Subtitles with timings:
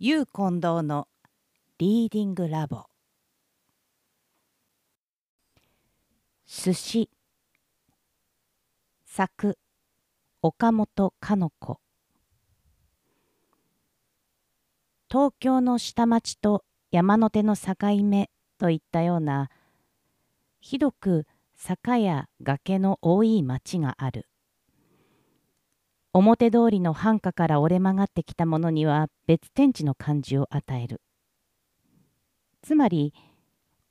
[0.00, 1.06] ゆう近藤の
[1.78, 2.86] リーディングラボ。
[6.44, 7.08] 寿司。
[9.06, 9.56] 作。
[10.42, 11.78] 岡本かの子
[15.08, 19.48] 東京の下町と山手の境目といったような
[20.60, 24.26] ひどく坂や崖の多い町がある。
[26.16, 31.00] 表通りの繁華から折れ曲がってきたものには別天地の感じを与える。
[32.62, 33.12] つまり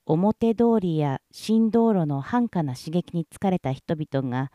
[0.06, 4.52] 表通りや新道路の繁華な刺激に疲れた人々が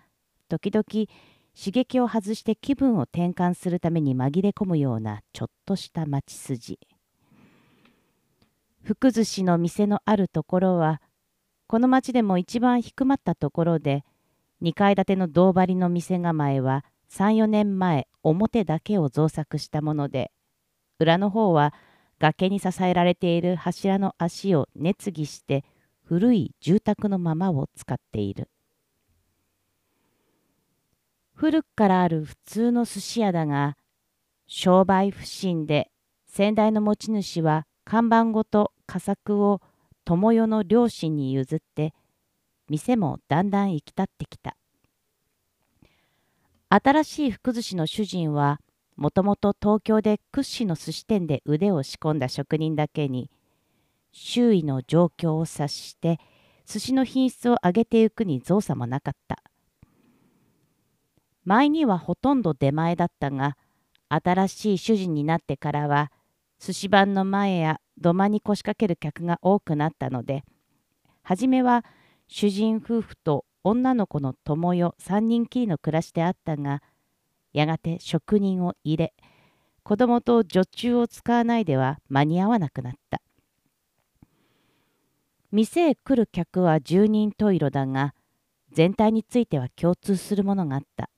[0.49, 0.83] 時々
[1.55, 6.79] 刺激を外して気分を転換するために紛れ込むようなちょっとした町筋。
[8.83, 11.03] 福寿司の店のあるところは
[11.67, 14.05] この町でも一番低まったところで
[14.63, 20.31] 2階建ての銅張りの店構えは34年前表だけを造作したもので
[20.99, 21.73] 裏の方は
[22.19, 25.65] 崖に支えられている柱の足を熱ぎして
[26.05, 28.49] 古い住宅のままを使っている。
[31.35, 33.77] 古くからある普通の寿司屋だが
[34.49, 35.89] 商売不振で
[36.27, 39.61] 先代の持ち主は看板ごと佳作を
[40.05, 41.95] 友代の両親に譲って
[42.69, 44.58] 店もだんだん行き立ってきた。
[46.71, 48.61] 新しい福寿司の主人は
[48.97, 53.31] もともと東京で屈指の寿司店で腕を仕込んだ職人だけに
[54.13, 56.19] 周囲の状況を察して
[56.67, 59.43] 寿司の品質を上げていくに造作もなかった。
[61.49, 63.57] 前にはほとんど出前だったが
[64.11, 66.13] 新しい主人になってからは
[66.61, 70.45] 寿司番の前や土間に腰掛ける客が多くなったので
[71.23, 71.87] 初めは
[72.27, 76.83] 主人夫婦と女の子の友よ3人きりの暮らしであったが
[77.53, 79.15] やがて職人を入れ
[79.89, 83.23] 子供と女中を使わないでは間に合わなくなった。
[85.51, 88.15] 店へ来る客は十人十色だが
[88.71, 91.09] 全体については共通するものがあった。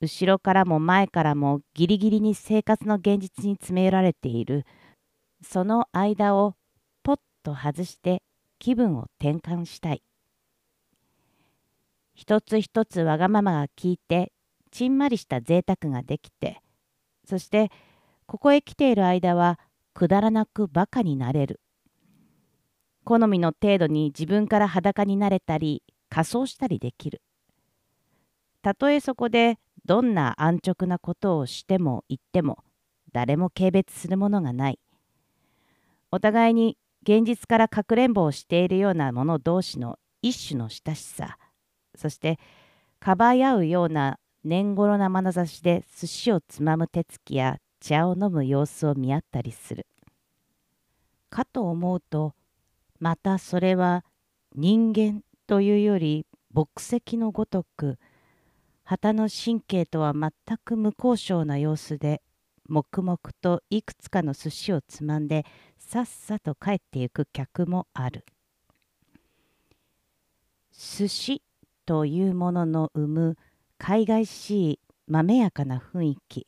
[0.00, 4.64] 後ろからも前からもギリギリに生活の現実に詰め寄られている。
[5.42, 6.54] その間を
[7.02, 8.22] ポッと外して
[8.60, 10.02] 気分を転換したい。
[12.20, 14.30] 一つ一つわがままが効いて
[14.70, 16.60] ちんまりした贅沢ができて
[17.24, 17.70] そして
[18.26, 19.58] ここへ来ている間は
[19.94, 21.60] くだらなくバカになれる。
[23.04, 27.22] 好みの程度に自分から裸になれたり仮装したりできる。
[28.60, 32.58] たとえそこでどんな安直なことをしても言っても
[33.12, 34.78] 誰も軽蔑するものがない。
[36.12, 41.38] お互いに現実からかくれんぼをしているような者同士の一種の親しさ。
[42.00, 42.38] そして
[42.98, 49.86] かばい合うような年頃な眼差しで寿司をつまむ手つきや茶を飲む様子を見合ったりする。
[51.28, 52.34] かと思うと
[52.98, 54.04] またそれは
[54.54, 57.98] 人間というより牧石のごとく
[58.82, 60.32] 旗の神経とは全
[60.64, 62.22] く無交渉な様子で
[62.68, 65.44] 黙々といくつかの寿司をつまんで
[65.78, 68.24] さっさと帰っていく客もある。
[70.72, 71.42] 寿司
[71.90, 73.36] というものの生む
[73.76, 76.46] 海外しいまめやかな雰囲気。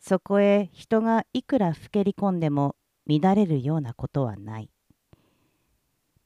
[0.00, 4.68] そこへ人がいくらふけり込んでも乱れるようなことはない。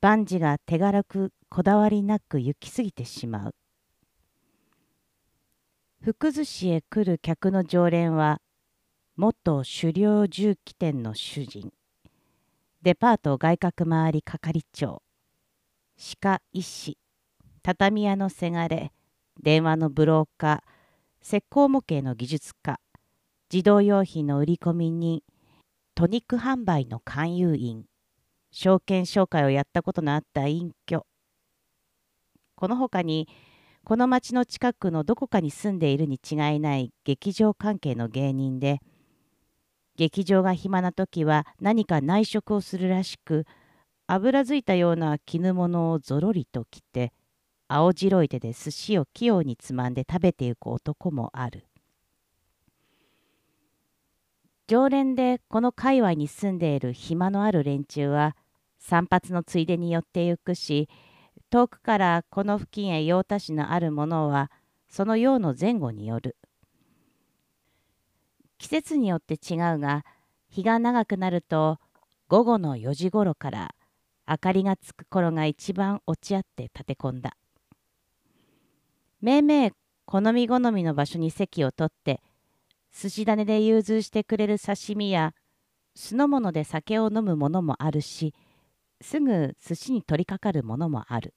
[0.01, 3.55] 万事が手軽くこだわりなく行き過ぎてしまう。
[6.03, 8.41] 福寿司へ来る客の常連は
[9.15, 11.73] 元狩猟重機店の主人。
[12.83, 15.05] デパート外郭回り係長。
[15.97, 16.99] 歯科医師
[17.65, 18.91] 畳屋のせがれ
[19.41, 22.81] 電話のブローカー石膏模型の技術家
[23.53, 25.23] 自動用品の売り込み人
[25.95, 27.85] トニック販売の勧誘員
[28.51, 31.07] 証券紹介をやったことのあった隠居。
[32.57, 33.29] この他に
[33.85, 38.81] この町の近くのどこかに住んでいるに違いない劇場関係の芸人で
[39.97, 43.45] 劇場が暇な時は何か内職をするらしく
[44.09, 47.13] 油づいたような絹物をぞろりと着て
[47.75, 51.65] 青白い手で寿司を器用につまんで食べていく男もある。
[54.67, 58.37] 常連でこの界隈に住んでいる暇のある連中は
[58.79, 60.91] 散髪のついでに寄ってゆくし
[61.49, 64.51] 遠くからこの付近へ用足しのあるものは
[64.91, 66.37] その用の前後による。
[68.59, 70.05] 季節によって違うが
[70.51, 71.79] 日が長くなると
[72.29, 73.75] 午後の4時ごろから
[74.29, 77.35] 明かりがつく頃が一番落ち合って立て込んだ。
[79.23, 79.71] めいめい
[80.05, 82.21] 好み好みの場所に席を取って
[82.93, 85.33] 寿司種で融通してくれる刺身や
[85.95, 88.35] 酢の物で酒を飲むものもあるし
[89.01, 91.35] すぐ寿司に取りかかるものもある。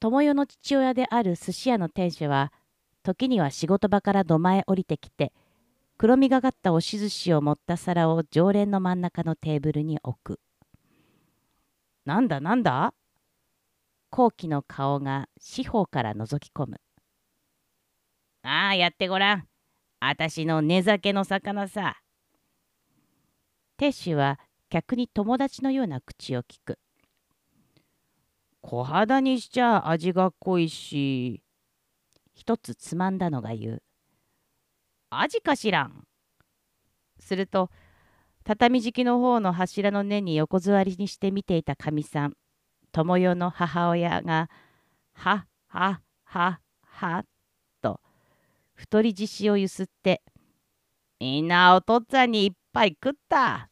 [0.00, 2.52] 友代の父親である寿司屋の店主は
[3.02, 5.32] 時には仕事場から土間へ降りてきて
[5.96, 10.40] 黒みがかった押し寿司を持った皿を常連の真ん中のテーブルに置く
[12.04, 12.94] なんだなんだ？
[14.10, 16.80] 後期の顔が四方から覗き込む。
[18.42, 19.48] ああやってごらん。
[20.00, 21.96] あたしの寝酒の魚さ。
[23.76, 24.38] 亭主は
[24.70, 26.78] 客に友達のような口を聞く。
[28.62, 31.42] 小肌にしちゃ味が濃いし。
[32.34, 33.82] 一つつまんだのが言う。
[35.10, 36.04] 味かしらん。
[37.18, 37.70] すると
[38.44, 42.34] 畳敷きの方の柱の根に横座りにして見ていたかみさん。
[42.92, 44.48] 友代の母親が
[45.14, 47.24] 「はっはっはっは」
[47.82, 48.00] と
[48.74, 50.22] 太り獅子をゆすって
[51.20, 53.70] 「みんなお父っつぁんにいっぱい食った」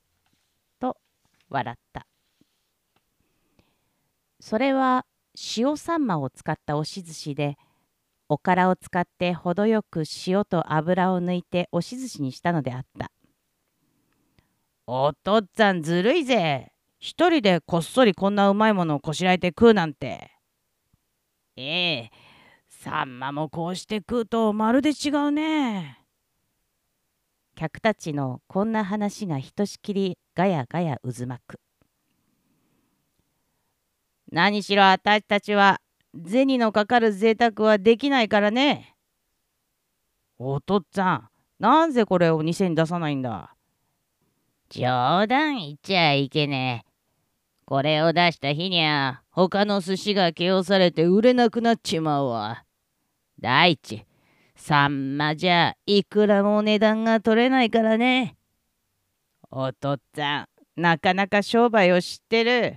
[0.80, 0.96] と
[1.48, 2.06] 笑った。
[4.40, 5.04] それは
[5.56, 7.56] 塩サンマを使った押し寿司で
[8.28, 13.10] おからを使って程よく塩と油を抜いて押し寿司にしたのであった
[14.86, 16.70] お父っつぁんずるいぜ
[17.06, 20.32] 一人でこっそりこんなうまいものをこしらえて食うなんて。
[21.54, 22.10] ええ、
[22.68, 26.00] サンマもこうして食うとまるで違うね。
[27.54, 31.60] 客たちのこんな話がひとしきりガヤガヤ渦巻く。
[34.32, 35.80] 何しろ私たちは
[36.26, 38.96] 銭のかかる贅沢はできないからね。
[40.40, 41.28] お父っつぁん、
[41.60, 43.54] なぜこれを店に出さないんだ
[44.70, 46.85] 冗談言っちゃいけねえ。
[47.66, 52.64] これを出した日にゃ、他の寿司が気をされて売れなくなっちまうわ。
[53.40, 54.06] 第一、
[54.54, 58.36] サンマじゃいくらも値段が取れないからね。
[59.50, 60.46] お父っつぁん、
[60.76, 62.76] なかなか商売を知ってる。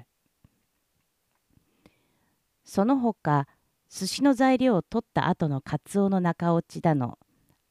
[2.64, 3.48] その他、
[3.90, 7.20] 寿司の材料を取った後のカツオの中落ちだの、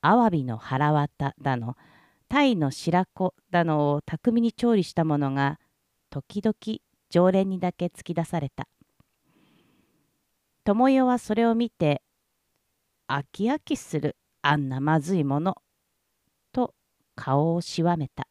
[0.03, 1.77] アワビの腹綿だの、
[2.29, 5.59] タイの白子だのを巧みに調理したものが
[6.11, 6.55] 時々
[7.11, 8.69] 常連にだけ突き出された。
[10.65, 12.03] 友代はそれを見て
[13.09, 15.57] 飽き飽きするあんなまずいもの
[16.53, 16.75] と
[17.15, 18.29] 顔をしわめた。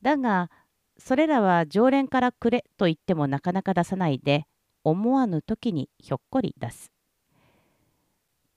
[0.00, 0.50] だが
[0.98, 4.46] それらは常連からくれと言ってもなかなか出さないで
[4.84, 6.90] 思わぬ時にひょっこり出す。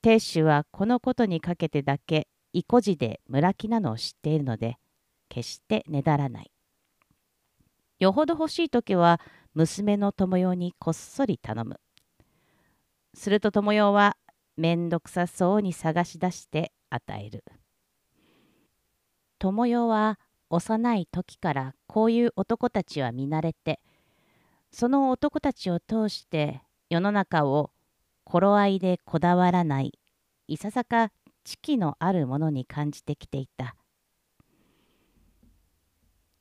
[0.01, 4.77] 亭主はこのことにかけてだけ意固地で村木なのを知っているので
[5.27, 6.51] 決してねだらない。
[7.99, 9.21] よほど欲しい時は
[9.53, 11.79] 娘の友よにこっそり頼む。
[13.13, 14.17] すると友よは
[14.57, 17.43] めんどくさそうに探し出して与える。
[19.39, 20.19] 友よは
[20.49, 23.79] 幼い時からこういう男たちは見慣れて
[24.71, 27.71] その男たちを通して世の中を
[28.23, 29.93] 頃合いでこだわらない
[30.47, 31.11] いささか
[31.43, 33.75] 知気のあるものに感じてきていた。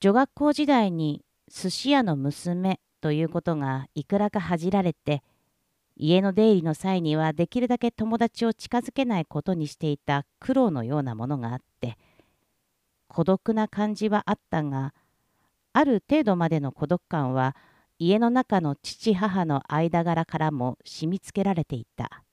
[0.00, 1.24] 女学校時代に
[1.54, 5.22] 寿司屋の娘ということがいくらか恥じられて
[5.96, 11.96] 家の出入りの際にはできるだけ友達を近づけないことにしていた苦労のようなものがあって
[13.06, 14.94] 孤独な感じはあったが
[15.72, 17.54] ある程度までの孤独感は
[18.00, 22.24] 家の中の父母の間柄からも染みつけられていた。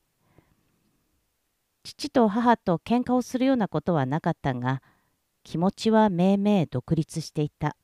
[1.83, 4.81] 父と母と喧嘩をするようなことはなかったが
[5.43, 7.75] 気持ちはめいめい独立していた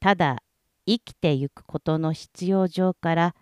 [0.00, 0.42] ただ
[0.86, 3.34] 生きてゆくことの必要上から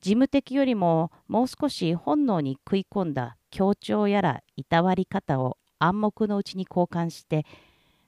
[0.00, 7.46] 事務的よりももう少し本能に食い込んだ協調やらいたわり方を暗黙のうちに交換して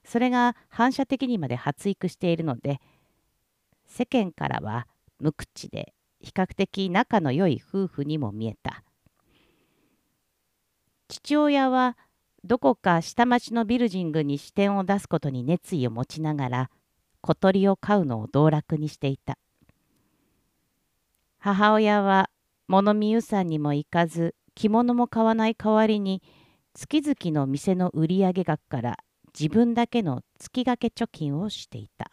[0.03, 2.79] それが反射的にまで発育しているので
[3.87, 4.85] 世間からは
[5.19, 8.83] 無口で比較的仲の良い夫婦にも見えた。
[11.07, 11.97] 父親は
[12.43, 16.69] どこか下町のビルジングに支店を出すことに熱意を持ちながら
[17.27, 19.37] 小鳥を飼うのを道楽にしていた。
[21.39, 22.29] 母親は
[22.69, 26.23] 物見湯さんにも行かず着物も買わない代わりに
[26.73, 28.97] 月々の店の売上額から
[29.37, 32.11] 自分だけの月掛け貯金をしていた。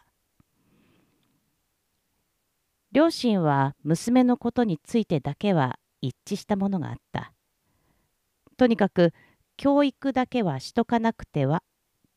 [2.91, 7.31] 両親は娘のことについてだけは一致したものがあった。
[8.57, 9.13] とにかく
[9.55, 11.63] 教育だけはしとかなくては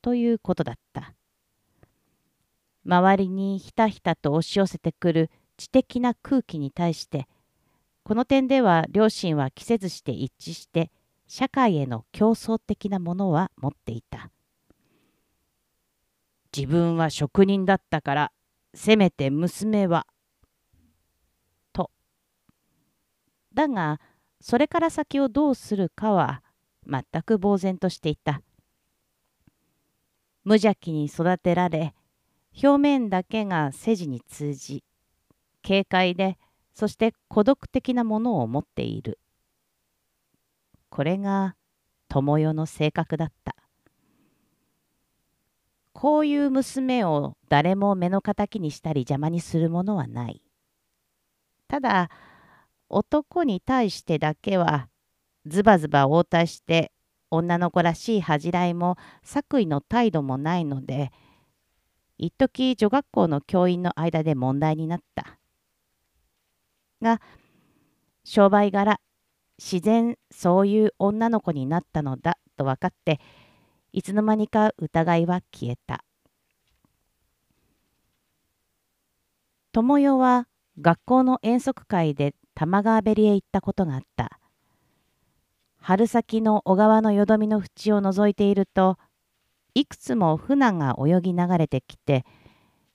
[0.03, 1.15] ということだった。
[2.89, 7.29] 周りにひたひたと押し寄せてくる知的な空気に対して
[8.03, 10.91] この点では両親は着せずして一致して
[11.27, 14.31] 社会への競争的なものは持っていた。
[16.57, 18.33] 自分は職人だったから
[18.73, 20.07] せめて娘は
[21.75, 21.91] と。
[23.53, 24.01] だが
[24.41, 26.43] それから先をどうするかは
[26.87, 28.41] 全く呆然としていた。
[30.45, 31.93] 無邪気に育てられ
[32.53, 34.85] 表面だけが世事に通じ
[35.67, 36.39] 軽快で
[36.73, 39.19] そして孤独的なものを持っている。
[40.91, 41.57] これが
[42.09, 43.57] 友よの性格だった。
[45.93, 50.41] こういう娘を誰も目の敵にしたり邪魔にするものはない。
[51.67, 52.11] ただ
[52.89, 54.89] 男に対してだけは
[55.47, 56.93] ズバズバ応対して
[57.31, 61.11] 女の子らしい恥じらいも作為の態度もないので
[62.19, 65.39] 一時女学校の教員の間で問題になった。
[67.01, 67.21] が
[68.25, 69.01] 商売柄
[69.57, 73.21] 自然そういう女の子になったのだと分かって
[73.93, 76.05] いつの間にか疑いは消えた。
[79.73, 80.49] 友代は
[80.81, 84.41] 学校の遠足会で玉川べりへ行ったことがあった。
[85.81, 88.99] 春先の小川のよどみの縁を覗いていると
[89.79, 92.25] いくつも船が泳ぎ流れてきて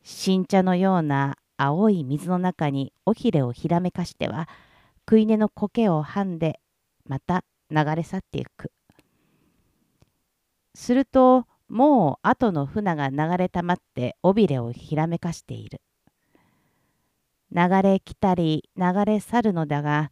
[0.04, 4.50] 新茶のような青い水の中に尾ひれをひらめかしては
[5.10, 6.60] 食い根の苔をはんで
[7.06, 8.70] また流れ去っていく。
[10.76, 15.80] するともう後の船が流れたまって尾びれをひらめかしている。
[17.50, 20.12] 流れ来たり流れ去るのだが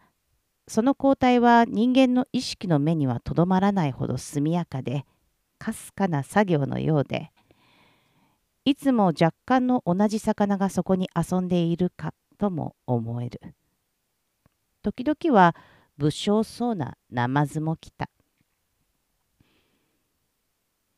[0.70, 5.04] その交代は人間の意識の目にはとどまらないほど速やかで
[5.62, 7.32] かすかな作業のようで
[8.66, 13.40] いつも若干の同じ魚がそこに遊んでいるかとも思える。
[14.82, 15.56] 時々は
[15.98, 18.10] 武将そうなナマズも来た。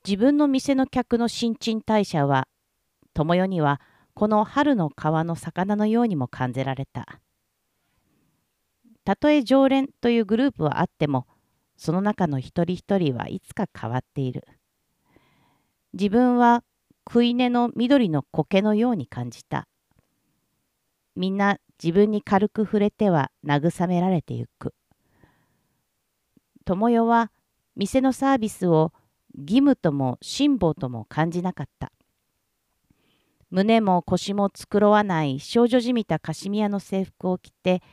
[0.06, 2.48] 自分の店の客の新陳代謝は
[3.14, 3.82] 友よには
[4.14, 7.22] この春の川の魚のようにも感じられた。
[9.06, 11.28] たとえ常連というグループはあっても
[11.78, 14.46] その中の一人一人はいつか変わっている。
[15.94, 16.64] 自分は
[17.08, 19.68] 食い根の緑の苔のように感じた。
[21.16, 24.74] みんな自分に軽く触れては慰められてゆく。
[26.66, 27.32] 友よは
[27.76, 28.92] 店のサービスを
[29.38, 31.92] 義務とも辛抱とも感じなかった。
[33.52, 37.84] 胸も腰も繕わない少女じみたカシミヤの制服を着て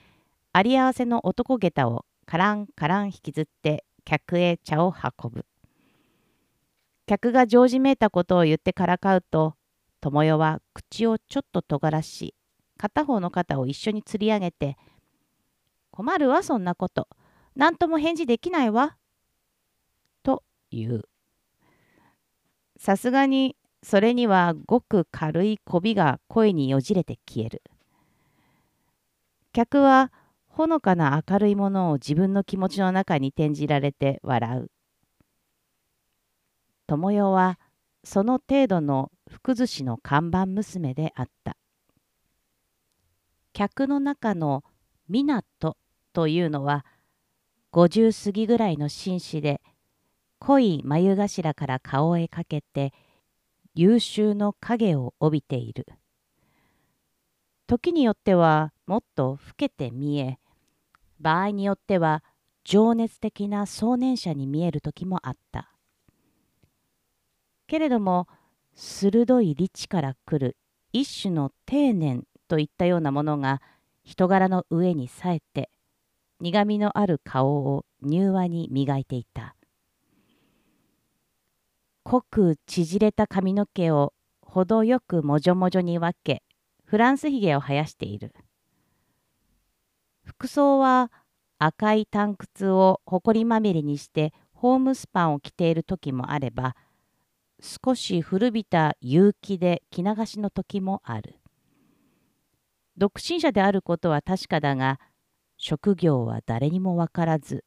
[0.55, 5.45] あり合わせの男下駄をカランカラン引きずって客へ茶を運ぶ。
[7.11, 9.57] 客が常時めいたことを言ってからかうと、
[10.01, 12.37] 友よは口をちょっと尖らし、
[12.79, 14.77] 片方の肩を一緒に釣り上げて、
[15.91, 17.09] 困るわ、そんなこと。
[17.57, 18.97] 何とも返事できないわ。
[20.23, 21.09] と言う。
[22.79, 27.65] さすがにそれにはごく軽いこびが声によじれて消える。
[29.53, 30.13] 客は
[30.47, 34.71] ほのかな明るいものを自分の気持ちの中に転じられて笑う。
[36.91, 37.61] 友よは
[38.03, 41.57] その程度の福寿司の看板娘であった。
[43.53, 44.65] 客の中の
[45.09, 45.45] 湊
[46.13, 46.85] というのは
[47.71, 49.61] 50過ぎぐらいの紳士で
[50.41, 52.93] 濃い眉頭から顔へかけて
[53.77, 55.87] 優秀の影を帯びている。
[57.69, 60.41] 時によってはもっと老けて見え
[61.21, 62.25] 場合によっては
[62.65, 65.71] 情熱的な壮年者に見える時もあった
[67.71, 68.27] けれども
[68.75, 70.57] 鋭い理智から来る
[70.93, 73.63] 一種の定年といったようなものが
[74.03, 75.71] 人柄の上にさえて
[76.41, 79.55] 苦みのある顔を柔和に磨いていた。
[82.03, 86.43] 濃く縮れた髪の毛を程よくもじょもじょに分け
[86.85, 88.35] フランスひげを生やしている。
[90.25, 91.13] 服装は
[91.61, 96.75] 赤い短靴をほこりまみれにしてホームスパンを着ている時もあれば
[97.63, 101.39] 少し古びた結城で着流しの時もある
[102.97, 104.99] 独身者であることは確かだが
[105.57, 107.65] 職業は誰にも分からず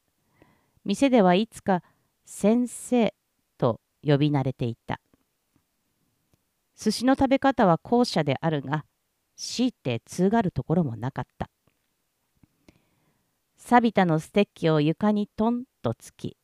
[0.84, 1.82] 店ではいつか
[2.24, 3.14] 先生
[3.58, 5.00] と呼び慣れていた
[6.76, 8.84] 寿司の食べ方は後者であるが
[9.36, 11.48] 強いて通がるところもなかった。
[13.56, 16.36] 錆びたのステッキを床にトンとつき、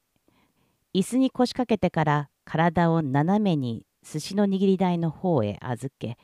[0.94, 6.18] 椅子に腰掛けてから体を斜めに寿司の握り台の方へ預け、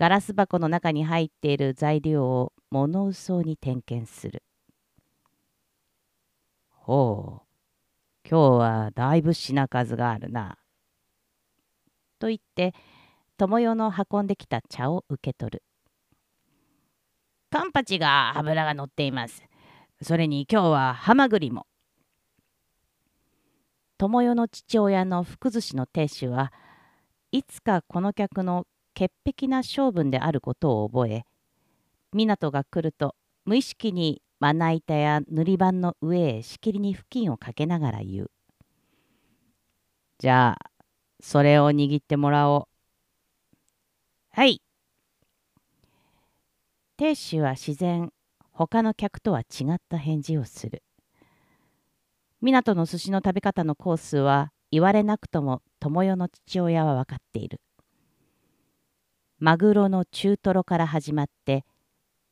[0.00, 4.42] ガラス箱の中に入っている材料を物嘘に点検する。
[6.70, 10.58] ほう、今日はだいぶ品数があるな。
[12.18, 12.74] と言って
[13.36, 15.62] 友代の運んできた茶を受け取る。
[17.50, 19.44] カンパチが油が乗っています。
[20.02, 21.68] それに今日はハマグリも。
[23.96, 26.52] 友代の父親の福寿司の亭主は
[27.30, 31.24] いつかこの客の潔癖な性分であることを覚え
[32.12, 38.30] 港が来ると無意識にまな板や塗り板の上へしきりに布巾をかけながら言う。
[40.18, 40.70] じゃあ
[41.20, 43.58] それを握ってもらおう。
[44.30, 44.60] はい。
[46.96, 48.12] 亭主は自然
[48.52, 50.82] 他の客とは違った返事をする。
[52.44, 57.62] 港の寿司の食べ方のコースは言われなくとも友代の父親は分かっている。
[59.38, 61.64] マグロの中トロから始まって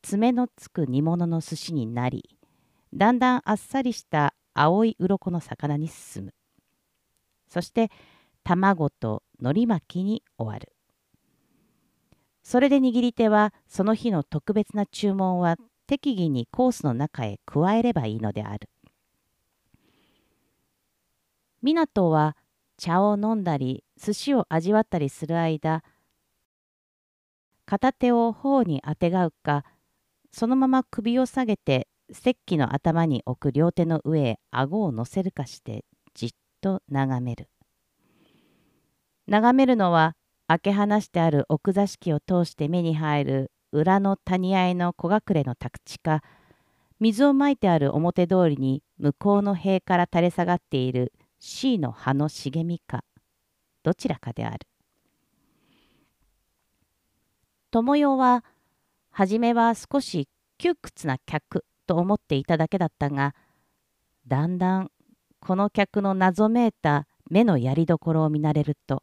[0.02, 2.28] 爪のつく煮物の寿司になり
[2.92, 6.34] だんだんあっさりした青い鱗の魚に進む。
[7.48, 7.90] そして
[8.44, 10.74] 卵と海苔巻きに終わる。
[12.42, 18.68] それで握り手はその日の特別な注文は適宜にコースの中へ加えればいいのである。
[21.62, 22.36] 港は
[22.76, 25.82] 茶を飲んだり寿司を味わったりする間
[27.64, 29.64] 片手を頬にあてがうか
[30.32, 37.48] そのまま首を下げて石器の頭に置く両手の上へ顎を乗せるかしてじっと眺める。
[39.26, 40.16] 眺めるのは
[40.48, 46.22] 開け放してある奥座敷を通して目に入る裏の谷合の小隠れの宅地か
[47.00, 51.12] 水をまいてある表通りに向こうの塀から垂れ下がっている
[51.44, 53.02] C の葉の茂みか
[53.82, 54.64] どちらかである
[57.72, 58.44] 友代は
[59.10, 63.34] 初めは少し窮屈な客と思っていただけだったが
[64.28, 64.92] だんだん
[65.40, 69.02] この客の謎めいた目のやりどころを見慣れると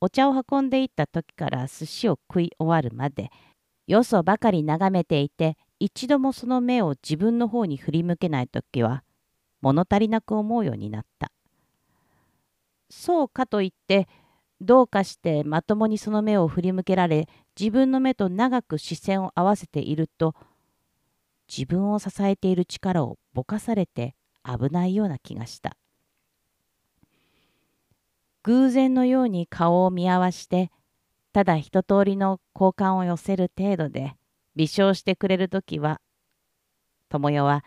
[0.00, 3.30] お茶を運んでいった時から寿司を食い終わるまで
[3.86, 9.04] よそばかり眺めていて一度もその目を自分の方に振り向けない時は
[9.60, 11.30] 物足りなく思うようになった。
[12.90, 14.08] そうかといって
[14.60, 20.34] どうかしてまともにその目を振り向けられ自分の目と長く視線を合わせていると
[21.48, 25.76] 自分を支えている力をぼかされて危ないような気がした。
[28.42, 30.70] 偶然のように顔を見合わして
[31.32, 34.14] ただ一通りの好感を寄せる程度で
[34.56, 36.00] 微笑してくれる時は
[37.10, 37.64] 友代は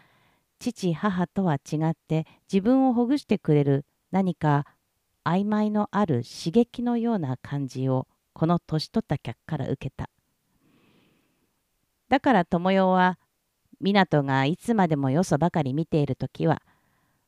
[0.60, 4.66] 父母とは違って自分をほぐしてくれる何か
[5.26, 10.10] 曖昧のある刺激のような感じをこの年取った客から受けた。
[12.10, 13.20] だから友代は
[13.82, 16.62] 湊がいつまでもよそばかり見ている時は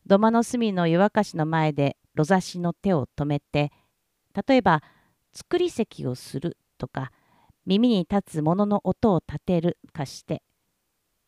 [0.05, 3.71] 土間の隅の湯沸かしの前でろざしの手を止めて
[4.47, 4.83] 例えば
[5.33, 7.11] 作り席をするとか
[7.65, 10.43] 耳に立つものの音を立てるかして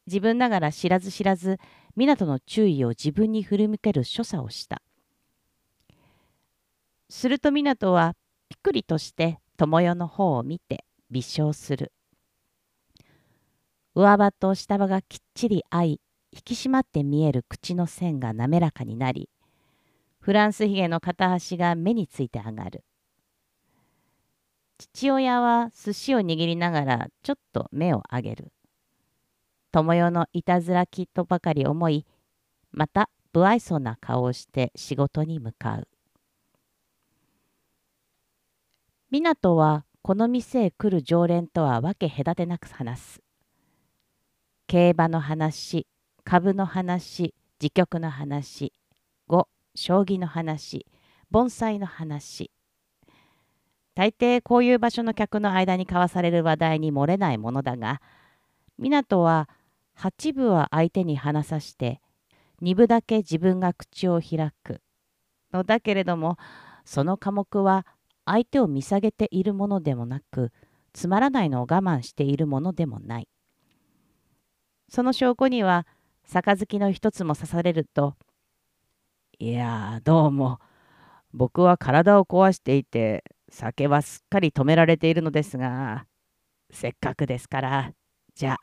[0.06, 1.58] 自分ながら知らず知らず
[1.98, 4.82] 湊の注意を自分に振り向ける所作をした。
[7.10, 8.16] すると湊は
[8.50, 11.92] ぴくりとして友代の方を見て微笑する。
[13.96, 19.30] 上歯と下歯がきっちり合い引き締まって見える口の線が滑らかになり
[20.20, 22.84] フランスひげの片端が目について上がる。
[24.78, 28.52] 父親は寿司を握りながらちょっと目を上げる。
[29.72, 32.06] 友代のいたずらきとばかり思い
[32.72, 35.88] また不愛想な顔をして仕事に向かう。
[39.12, 43.22] 湊はこの店へ来る常連とはわけ隔てなく話す。
[44.68, 45.88] 競馬の話、
[46.26, 48.74] 株の話、自局の話、
[49.28, 50.86] 語、将棋の話、
[51.32, 52.52] 盆栽の話。
[53.96, 58.02] 大抵こういう場所の客の間に交わされる話題に漏れないものだが、
[58.80, 59.50] 湊は
[59.96, 62.02] 八部は相手に話さして
[62.62, 64.82] 二部だけ自分が口を開く
[65.52, 66.38] のだけれども
[66.86, 67.86] その科目は
[68.28, 70.52] 相手を見下げているものでもなく
[70.92, 73.28] つまらないのを我慢しているものでもない。
[74.90, 75.86] その証拠には
[76.24, 78.16] 杯の一つも刺されると
[79.40, 80.60] 「いやどうも
[81.34, 86.06] 僕は体を壊していて酒はすっかり止められているのですが
[86.72, 87.94] せっかくですから
[88.36, 88.60] じゃあ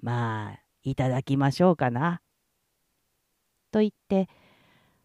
[0.00, 2.20] まあいただきましょうかな」
[3.72, 4.28] と言って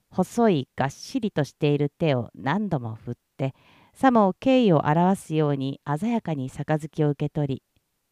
[0.10, 3.16] 細いがっしりとしている手を何度も振っ
[3.50, 3.56] て
[3.94, 7.64] さも敬意を表すように鮮やかに杯を受け取り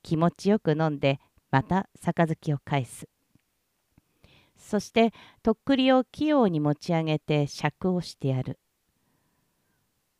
[0.01, 1.19] 気持ちよく飲んで
[1.51, 3.07] また杯を返す
[4.57, 8.59] そしてとっくりを器用に持ち上げて尺をしてやる。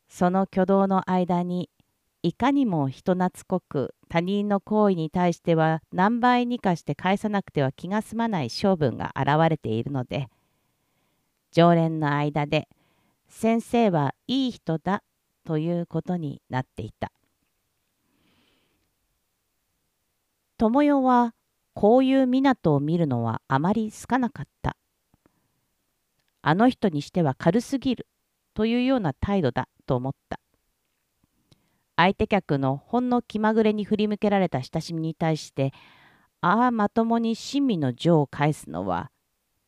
[0.08, 1.70] その挙動の間に
[2.22, 10.28] いかにも人懐っこく他人の行為に対しては何倍にかして返さなくては気が済まない性分が現れているので
[11.52, 12.68] 常連の間で
[13.30, 15.02] 先生はいい人だ
[15.44, 17.10] ということになっていた。
[20.58, 21.34] 友代は
[21.72, 24.76] こういう港を見るのはあまり好かなかった。
[26.42, 28.06] あの人にしては軽すぎる
[28.52, 30.40] というような態度だと思った。
[31.96, 35.72] 相手客のほんの気まぐれに振り向けられた親しみに対して
[36.40, 39.10] ああまともに親身の情を返すのは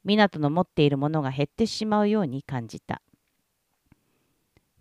[0.07, 3.03] 湊の持っているものが減ってしまうように感じた。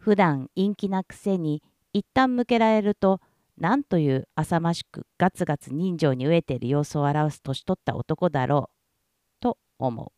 [0.01, 1.61] 普段陰気なくせに
[1.93, 3.21] 一旦向けられると
[3.55, 10.11] なんという浅ましくガツガツ人情に飢えている様子を表す年取った男だろうと思う。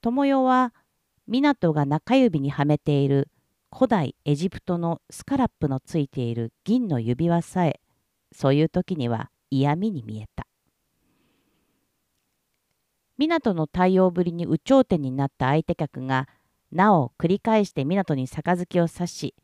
[0.00, 0.74] 友代は
[1.28, 3.28] 湊が中指にはめている
[3.72, 7.78] 古代エジプトのスカラップのついている銀の指輪さえ
[8.32, 10.48] そういう時には嫌味に見えた。
[13.18, 16.26] 湊の対応ぶりに有頂天になった相手客が
[16.72, 19.34] なお繰り返して湊に杯を刺し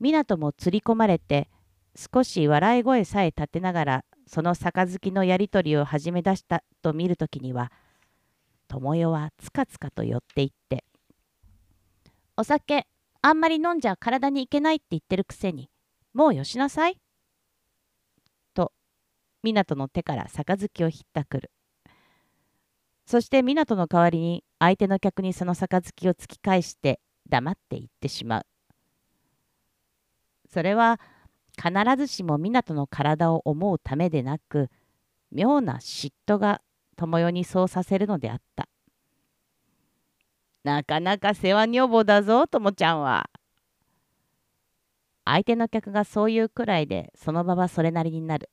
[0.00, 1.48] 湊も釣り込まれて
[1.96, 7.72] 少し笑い声さえ立てながらその杯のやり取りを始め出したと見るときには
[8.68, 10.84] 友代はつかつかと寄っていって
[12.36, 12.86] 「お酒
[13.22, 15.70] あんまり飲んじゃ体にいけないって言ってるくせに
[16.12, 17.00] もうよしなさい」
[18.52, 18.72] と
[19.42, 21.50] 湊の手から杯をひったくる。
[23.06, 28.46] そして湊の代わりに相手の客にその杯を突き返して黙って行ってしまう
[30.50, 31.00] それは
[31.56, 34.68] 必ずしも湊の体を思うためでなく
[35.32, 36.60] 妙な嫉妬が
[36.96, 38.68] 友代にそうさせるのであった。
[40.64, 43.30] なかなか世話女房だぞ友ちゃんは。
[45.24, 48.50] 相手の客がそういうくらいでその場はそれなりになる。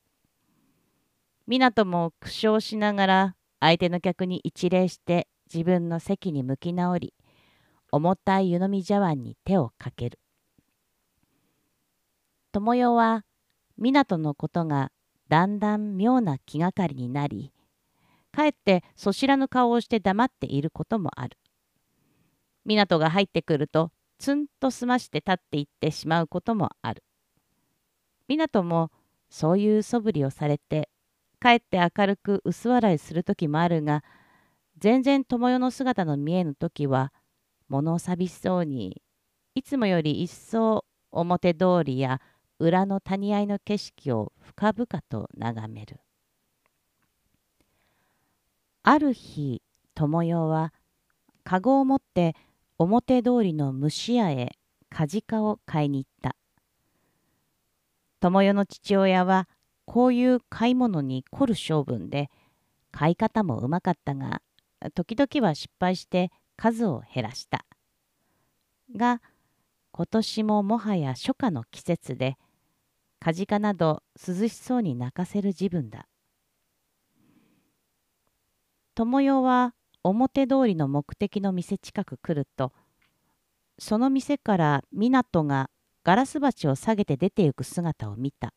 [1.47, 7.13] 湊も苦笑しながら相手の客に一礼して自分の席に向き直り
[7.93, 10.19] 重たい湯飲み茶碗に手をかける。
[12.51, 13.23] 友代は
[13.79, 14.91] 湊のことが
[15.29, 17.53] だんだん妙な気がかりになり
[18.33, 21.37] かえってそしらぬ顔をして黙っていることもある。
[22.67, 27.01] 湊が入ってくるとツンと済まして立っていってしまうこともある。
[28.27, 28.91] 湊も
[29.29, 30.89] そういう素振りをされて
[31.43, 34.01] かえって明るく薄笑いする時もあるが
[34.79, 37.11] 全然友代の姿の見えぬ時は
[37.67, 39.01] 物寂しそうに
[39.53, 42.21] いつもより一層表通りや
[42.59, 45.99] 裏の谷合の景色を深々と眺める。
[48.83, 49.61] ある日、
[49.95, 50.73] 友代は、
[51.43, 52.35] かごを持って
[52.77, 54.55] 表通りの虫屋へ
[54.89, 56.37] カジカを買いに行った。
[58.21, 59.49] 友代の父親は、
[59.85, 62.29] こういう買い物に凝る性分で、
[62.91, 64.41] 買い方もうまかったが、
[64.93, 67.65] 時々は失敗して数を減らした。
[68.95, 69.21] が、
[69.91, 72.37] 今年ももはや初夏の季節で、
[73.19, 76.07] カジカなど涼しそうに泣かせる自分だ。
[78.95, 82.73] 友代は表通りの目的の店近く来ると
[83.79, 85.69] その店から湊が
[86.03, 88.53] ガラス鉢を下げて出て行く姿を見た。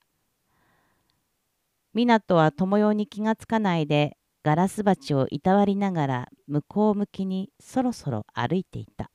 [1.97, 9.11] 湊は友代に気がつかないでガラス鉢をいたわりながら向こう向きにそろそろ歩いていた。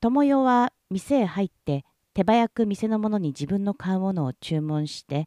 [0.00, 5.26] 友代は店へ入って手早く店の者に自分の買うものを注文して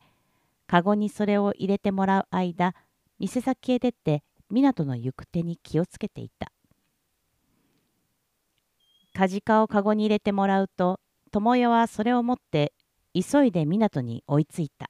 [0.67, 2.73] カゴにそれを入れてもらう間
[3.19, 6.52] 店先へ出て港の行く手に気をつけていた
[9.13, 10.99] カジカをカゴに入れてもらうと
[11.32, 12.73] 友代はそれを持って
[13.13, 14.89] 急いで港に追いついた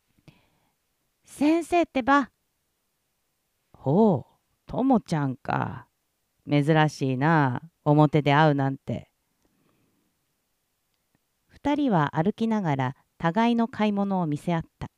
[1.24, 2.30] 「先生ってば」
[3.72, 4.30] ほう
[4.66, 5.88] ともちゃんか
[6.48, 9.10] 珍しいな表で会うなんて
[11.62, 14.90] 2人は歩きながら互いの買い物を見せ合った。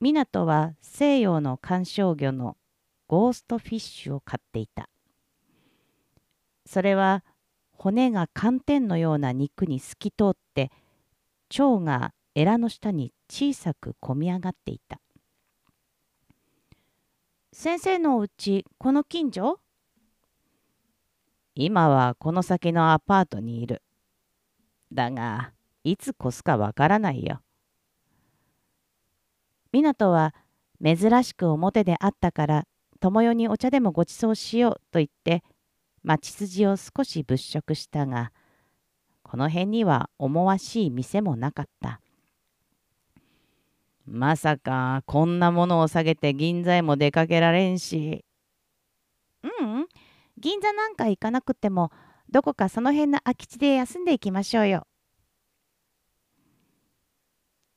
[0.00, 2.56] 湊は西洋の観賞魚の
[3.08, 4.88] ゴーストフィッシュを買っていた。
[6.66, 7.24] それは
[7.76, 10.70] 骨が寒天のような肉に透き通って
[11.58, 15.00] 腸がエラの下に小さくこみ上がっていた。
[17.52, 19.60] 先生のお家この近所？
[21.54, 23.82] 今はこの先のアパートにいる。
[24.92, 25.52] だが、
[25.84, 27.40] いつ越すかわからないよ。
[29.72, 30.34] 湊は
[30.82, 32.66] 珍しく表であったから
[33.00, 35.44] 友よにお茶でもごちそうしようと言って
[36.04, 38.30] 町筋を少し物色したが
[39.22, 42.00] この辺には思わしい店もなかった。
[44.06, 48.24] まさかこんなものを下げて銀座へも出かけられんし。
[49.42, 49.86] ううん、
[50.38, 51.90] 銀座なんか行かなくても
[52.30, 54.86] どこかその辺の空き地で休んでいきましょうよ。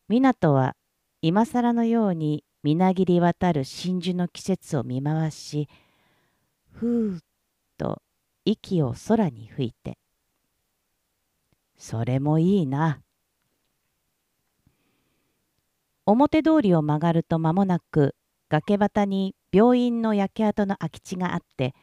[0.09, 0.75] 湊は
[1.21, 5.67] 今更のようにみなぎり渡る真珠の季節を見回し
[6.71, 7.21] ふーっ
[7.77, 8.01] と
[8.49, 9.97] 息を空に吹いて
[11.77, 13.01] それもいいな
[16.05, 18.15] 表通りを曲がると間もなく
[18.49, 21.75] 崖端に病院の焼け跡の空き地があって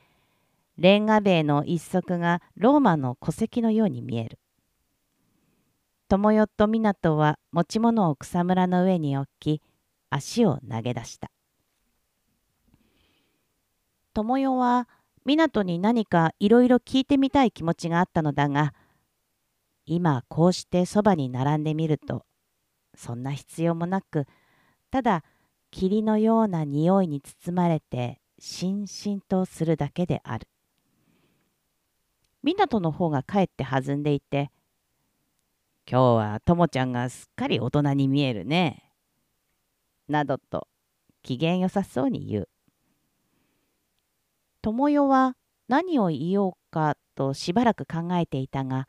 [0.79, 4.39] レンガ塀の一足がローマの戸籍のように見える。
[6.09, 9.63] 友よと湊は持ち物を草むらの上に置き
[10.11, 11.31] 足を投げ出した。
[14.15, 14.89] 友よは
[15.27, 18.75] 湊に何かいろいろ聞いてみたい気持ちがあったのだが
[19.87, 22.25] 今こうしてそばに並んでみると
[22.95, 24.27] そんな必要もなく
[24.91, 25.25] ただ
[25.71, 30.47] 霧のような匂いに包まれてしんしんとするだけである。
[32.45, 34.51] 湊の方がかえって弾んでいて
[35.91, 38.93] 「今日はともちゃんがすっかり大人に見えるね」
[40.09, 40.69] などと
[41.23, 42.49] 機嫌よさそうに言う。
[44.65, 45.37] 友よは
[45.69, 48.89] 何を言おうかとしばらく考えていたが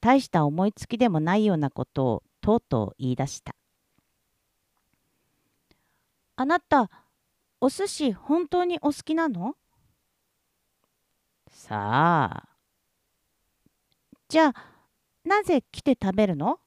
[0.00, 3.56] 大した思いつきでもないようなことをとうとう言い出した。
[6.36, 6.88] あなた、
[7.60, 9.56] お寿司本当にお好きなの？
[11.48, 12.48] さあ。
[14.28, 14.54] じゃあ、
[15.24, 16.58] なぜ来て食べるの？
[16.58, 16.60] 好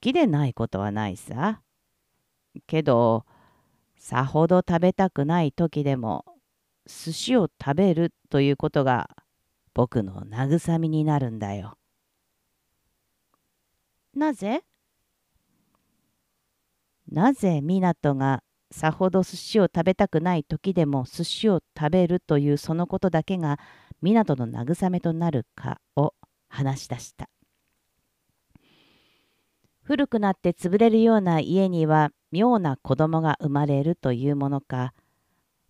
[0.00, 1.60] きでないことはないさ。
[2.66, 3.26] けど、
[4.04, 6.24] さほど食べたくない時でも、
[6.86, 9.08] 寿司を食べるということが
[9.74, 11.78] 僕の慰みになるんだよ。
[14.12, 14.64] なぜ？
[17.12, 23.60] なぜ湊がさほど寿司を食べたくない時でも寿司を食べるというそのことだけが
[24.02, 26.12] 湊の慰めとなるかを
[26.48, 27.28] 話し出した。
[29.84, 34.94] 古くなって潰れるような家には妙な子供が生まれるというものか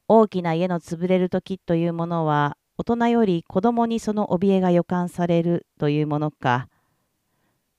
[0.09, 6.69] 大きな家の潰れる時というものは大人より子供にその怯えが予感されるというものか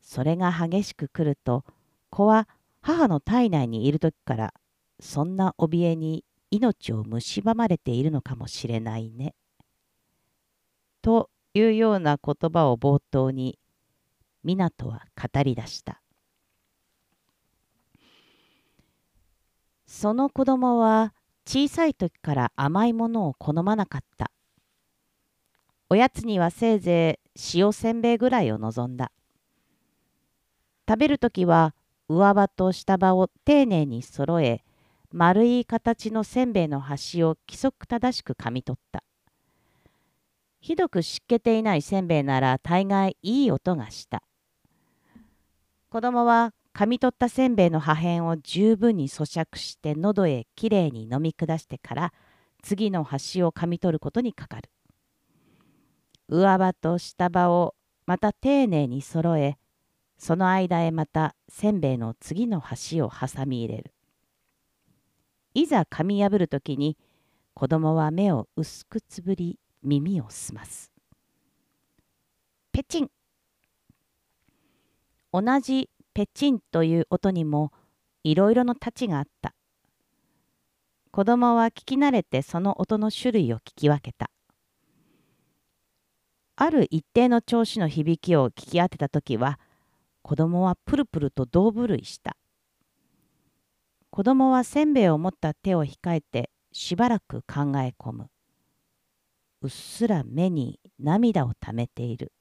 [0.02, 1.64] それが激しく来ると
[2.10, 2.48] 子は
[2.82, 4.54] 母の体内にいる時から
[5.00, 9.34] そんな怯えに命を蝕まれているのかもしれないね。
[11.02, 13.58] というような言葉を冒頭に
[14.46, 16.03] 湊は語り出した。
[19.94, 21.14] その子供は
[21.46, 24.32] 小さい時から甘いものを好まなかった。
[25.88, 29.12] おやつにはせいぜい塩せんべいぐらいを望んだ。
[30.90, 31.76] 食べるときは
[32.10, 34.64] 上歯と下歯を丁寧に揃え
[35.12, 39.04] 丸い形のせんべいの端を規則正しく噛み取った。
[40.60, 44.24] ひどく湿気ていないせんべいなら大概いい音がした。
[45.92, 52.14] 子供は噛み取ったせんべいの破片を十分に咀嚼して喉へきれいに飲み下してから
[52.64, 54.70] 次の端を噛み取ることにかかる。
[56.30, 57.76] 上歯と下歯を
[58.08, 59.58] また丁寧に揃え
[60.18, 63.94] その間へまたせんべいの次の端を挟み入れる。
[65.54, 66.98] いざ噛み破るときに
[67.54, 70.92] 子供は目を薄くつぶり耳を澄ます。
[72.72, 73.12] ペチン
[75.32, 77.72] 同じペチンという音にも
[78.24, 79.56] いろいろの太刀があった。
[81.12, 84.30] 子供は聞き慣れてその音の種類を聞き分けた。
[86.56, 89.60] ある一定の調子の響きを聞き当てた時は
[90.22, 92.38] 子供はプルプルと胴震いした。
[94.12, 98.30] 子供はせんべいを持った手を控えてしばらく考え込む。
[99.62, 102.32] うっすら目に涙をためている。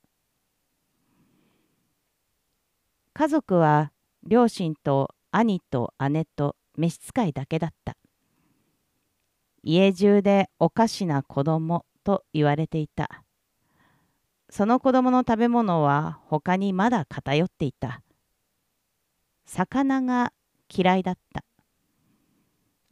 [3.14, 3.92] 家族は
[4.25, 7.96] 両親と兄と姉と召使いだけだった。
[9.62, 13.22] 家中でおかしな子供と言われていた。
[14.48, 18.03] その子供の食べ物は他にまだ偏っていた。
[19.44, 20.33] 魚が
[20.75, 21.44] 嫌いだった。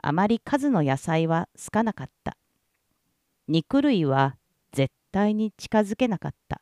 [0.02, 2.36] あまり数の野菜は好かなかった。
[3.48, 4.36] 肉類は
[4.72, 6.60] 絶対に近づけなかった。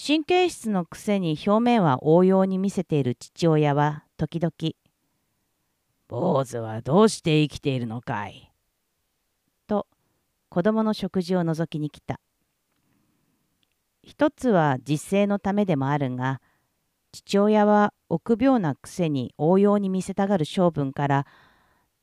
[0.00, 4.52] 神経質のくせに表面は応用に見せている父親は時々
[6.06, 8.52] 「坊主はどうして生きているのかい?」
[9.66, 9.88] と
[10.50, 12.20] 子供の食事を覗きに来た。
[14.04, 16.40] 一つは実勢のためでもあるが
[17.10, 21.26] 父親は臆病なくせに応用に見せたがる性分から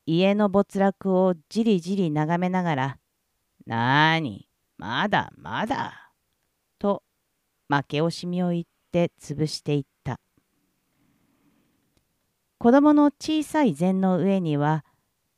[0.05, 2.99] 家の没落をじりじり眺めながら
[3.65, 6.01] 「なーにまだまだ」
[7.69, 10.19] 負け惜しみを言って潰していった。
[12.57, 14.85] 子供の小さい膳の上には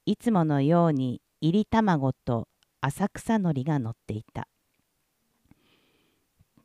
[0.06, 2.48] いつものようにいり卵と
[2.82, 4.48] 浅草のりが乗っていた。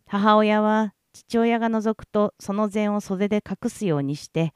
[0.06, 4.52] 母親は父親が覗くとその膳を袖で隠すようにして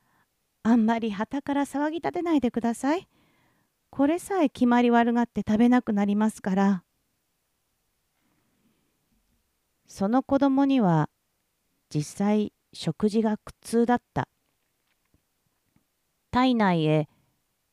[0.62, 3.08] 「あんまり旗から騒ぎ立てないでください。
[3.90, 6.84] これさえ決まり悪がって食べなくなりますから」
[9.86, 11.08] その子供には
[11.88, 14.28] 実際食事が苦痛だった
[16.30, 17.08] 体内へ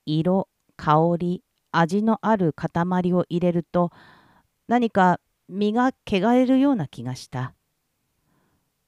[0.06, 3.92] 色香り味のある塊を入れると
[4.68, 7.54] 何か身が汚れるような気がした。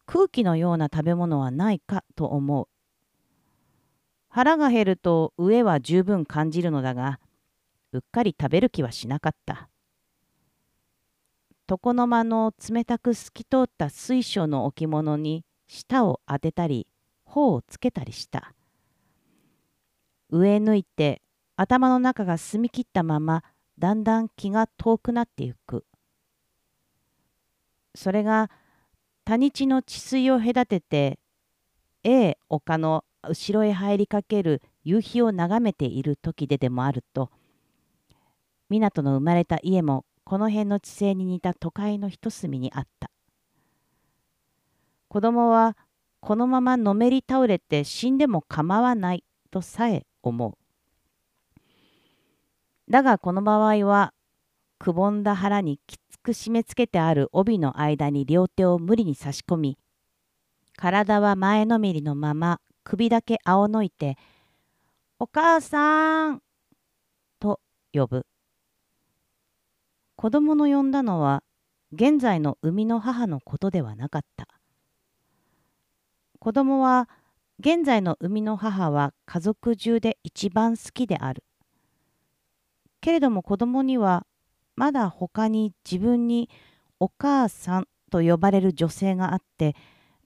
[0.06, 2.68] 空気のような食べ物はないかと思う。
[4.30, 7.20] 腹が減ると上は十分感じるのだが、
[7.92, 9.70] うっかり食べる気はしなかった。
[11.70, 16.88] 床の間の冷たく透き通った水晶の置物に舌を当てたり、
[17.24, 18.54] 頬をつけたりした。
[20.30, 21.22] 上抜いて
[21.56, 23.44] 頭の中が澄み切ったまま
[23.80, 25.86] だんだん気が遠くなってゆく。
[27.96, 28.50] それが
[29.24, 31.20] 谷地の治水を隔てて
[32.04, 37.32] A 丘の後ろへ入りかける夕日を眺めている時ででもあると
[38.70, 43.10] 湊の生まれた家もこの辺の地勢に似た都会の一隅にあった
[45.10, 45.78] 子供は
[46.22, 50.54] このままのめり倒れて死んでも構わないとさえ思う
[52.90, 54.14] だがこの場合は
[54.80, 59.78] くぼんだ腹にきつく締め付けてある帯の間に両手を無理に差し込み
[60.78, 64.18] 体は前のめりのまま首だけ青のいて
[65.20, 66.42] 「お母さん!」
[67.40, 67.60] と
[67.94, 68.26] 呼ぶ
[70.24, 71.44] 子供の呼んだのは
[71.92, 74.48] 現在の生みの母のことではなかった。
[76.40, 77.10] 子供は
[77.60, 81.44] 現在の生みの母は家族中で一番好きである。
[83.02, 84.26] けれども子供には
[84.78, 86.50] まだ他に自分に
[87.02, 89.76] お母さんと呼ばれる女性があって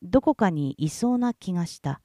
[0.03, 2.01] どこかにいそうな気がした。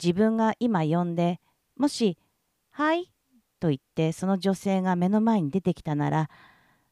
[0.00, 1.40] 自分が今呼んで
[1.76, 2.16] もし
[2.70, 3.10] 「はい」
[3.60, 6.30] と言ってその女性が目の前に出てきたなら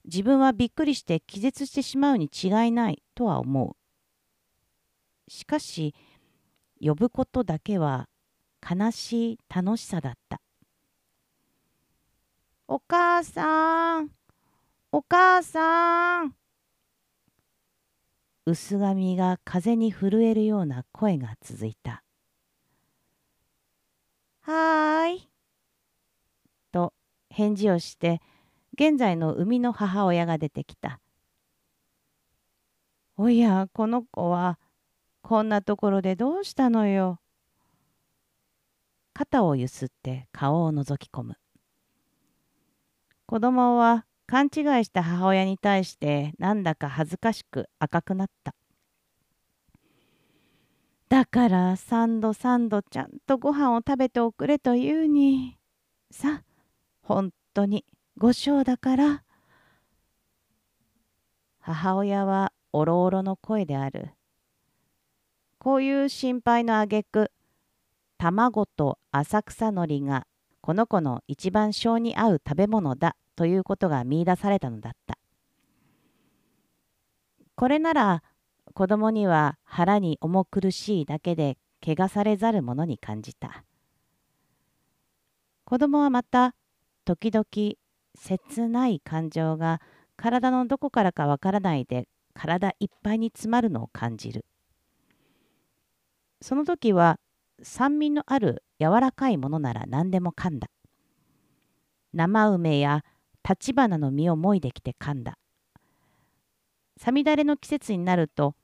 [0.04, 5.94] 自分はびっくりして気絶してしまうに違いないとは思うしかし
[6.80, 8.08] 呼ぶことだけは
[8.68, 10.40] 悲しい楽しさだった
[12.74, 14.10] お母さん、
[14.92, 16.34] お母さん。
[18.46, 22.02] 薄髪が風に震えるような声が続いた。
[24.40, 25.31] はーい。
[27.32, 28.20] 返事をして
[28.74, 31.00] 現在の生みの母親が出てきた。
[33.16, 34.58] おやこの子は
[35.22, 37.20] こんなところでどうしたのよ。
[39.14, 41.36] 肩をゆすって顔を覗き込む。
[43.26, 48.54] 子供は勘違いした母親に対してなんだか恥ずかしく赤くなった。
[51.08, 55.58] だから三度三度ちゃんとご飯を食べておくれというに。
[56.10, 56.42] さ、
[57.02, 57.84] 本当に
[58.16, 59.24] ご性だから。
[61.60, 64.10] 母親はおろおろの声である。
[65.58, 67.30] こういう心配のあげく、
[68.18, 70.26] 卵と浅草のりが
[70.60, 75.18] この子の一番性に合う食べ物だということが見いだされたのだった。
[77.56, 78.22] これなら
[78.74, 83.64] 子供には腹に重苦しいだけで汚されざるものに感じた。
[85.64, 86.54] 子供はまた
[87.04, 87.44] 時々
[88.14, 89.80] 切ない感情が
[90.16, 94.44] 体のどこからかわからないで体いっぱいに詰まるのを感じる。
[96.40, 97.18] その時は
[97.62, 100.68] 酸味のある柔らかいものなら何でも噛んだ。
[102.12, 103.04] 生梅や
[103.48, 105.38] 立花の実をもいできて噛んだ。
[106.96, 108.54] さみだれの季節になると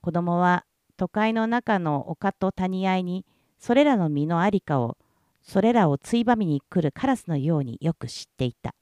[0.00, 0.64] 子供は
[0.96, 3.24] 都会の中の丘と谷合に
[3.58, 4.96] それらの実のありかを
[5.44, 8.74] それらをついばみに来るカラスのようによく知っていた。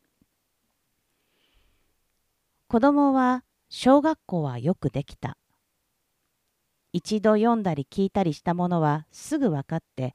[2.68, 5.36] 子供は小学校はよくできた。
[6.92, 10.14] 一度読んだり聞いたりしたものはすぐ分かって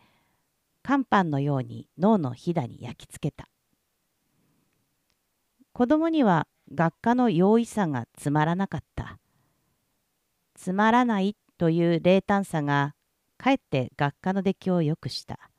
[0.84, 3.50] 乾パンのように脳のひだに焼き付けた。
[5.74, 9.20] 子供には学科の容易さがつまらなかった。
[10.56, 12.94] つまらないという冷淡さが
[13.38, 15.52] かえって学科の出来を良くした。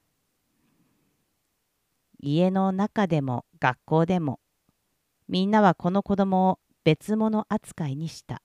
[2.20, 4.40] 家の中でも学校でも
[5.28, 8.42] みんなはこの子供を別物扱いにした。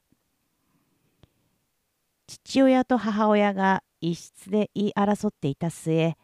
[2.28, 6.16] 父親と母親が一室で言い争っていた末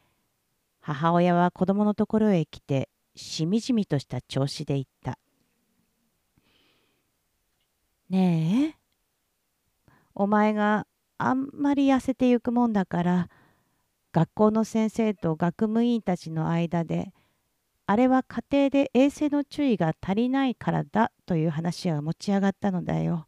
[0.81, 5.19] 母親は子供のところへ来てしみじみとした調子で言った
[8.09, 8.79] 「ねえ
[10.15, 10.87] お前が
[11.17, 13.29] あんまり痩せてゆくもんだから
[14.11, 17.13] 学校の先生と学務員たちの間で
[17.91, 23.25] あれは家庭で衛生の注意が足りないからだという話が持ち上がったのだよ。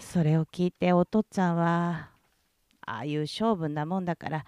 [0.00, 2.10] それを聞いてお父っつぁんは
[2.82, 4.44] ああいう性分なもんだから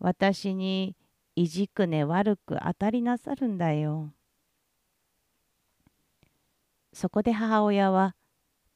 [0.00, 0.96] 私に
[1.36, 4.12] いじくね悪く当たりなさるんだよ。
[6.92, 8.16] そこで母親は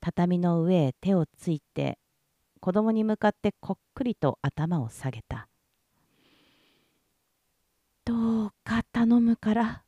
[0.01, 1.99] 畳の上へ手をついて
[2.61, 5.49] 子供に向かってこっくりと頭を下げた。
[8.07, 9.82] どうか頼むから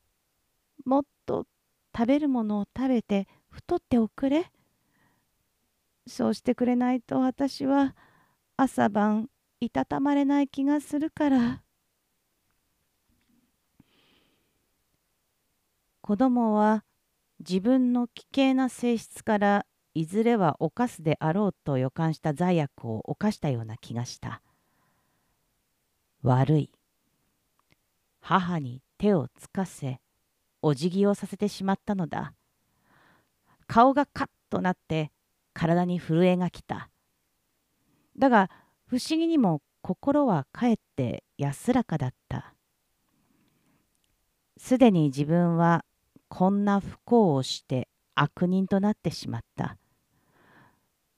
[0.85, 1.47] もっと
[1.97, 4.51] 食べるものを食べて太っておくれ。
[6.09, 7.95] そうしてくれないと私は
[8.57, 11.62] 朝晩いたたまれない気がするから。
[16.01, 16.85] 子供は
[17.39, 24.43] 自分の奇形な性質からいずれは犯すであろうと予感した罪悪を犯したような気がした。
[26.23, 26.78] 悪い。
[28.21, 30.01] 母に手をつかせ
[30.62, 32.35] お辞儀をさせてしまったのだ。
[33.66, 35.12] 顔がカッとなって
[35.53, 36.91] 体に震えがきた。
[38.19, 38.51] だが
[38.87, 42.55] 不思議にも心はかえって安らかだった。
[44.57, 45.85] すでに自分は
[46.29, 49.77] こんな不幸をして悪人となってしまった。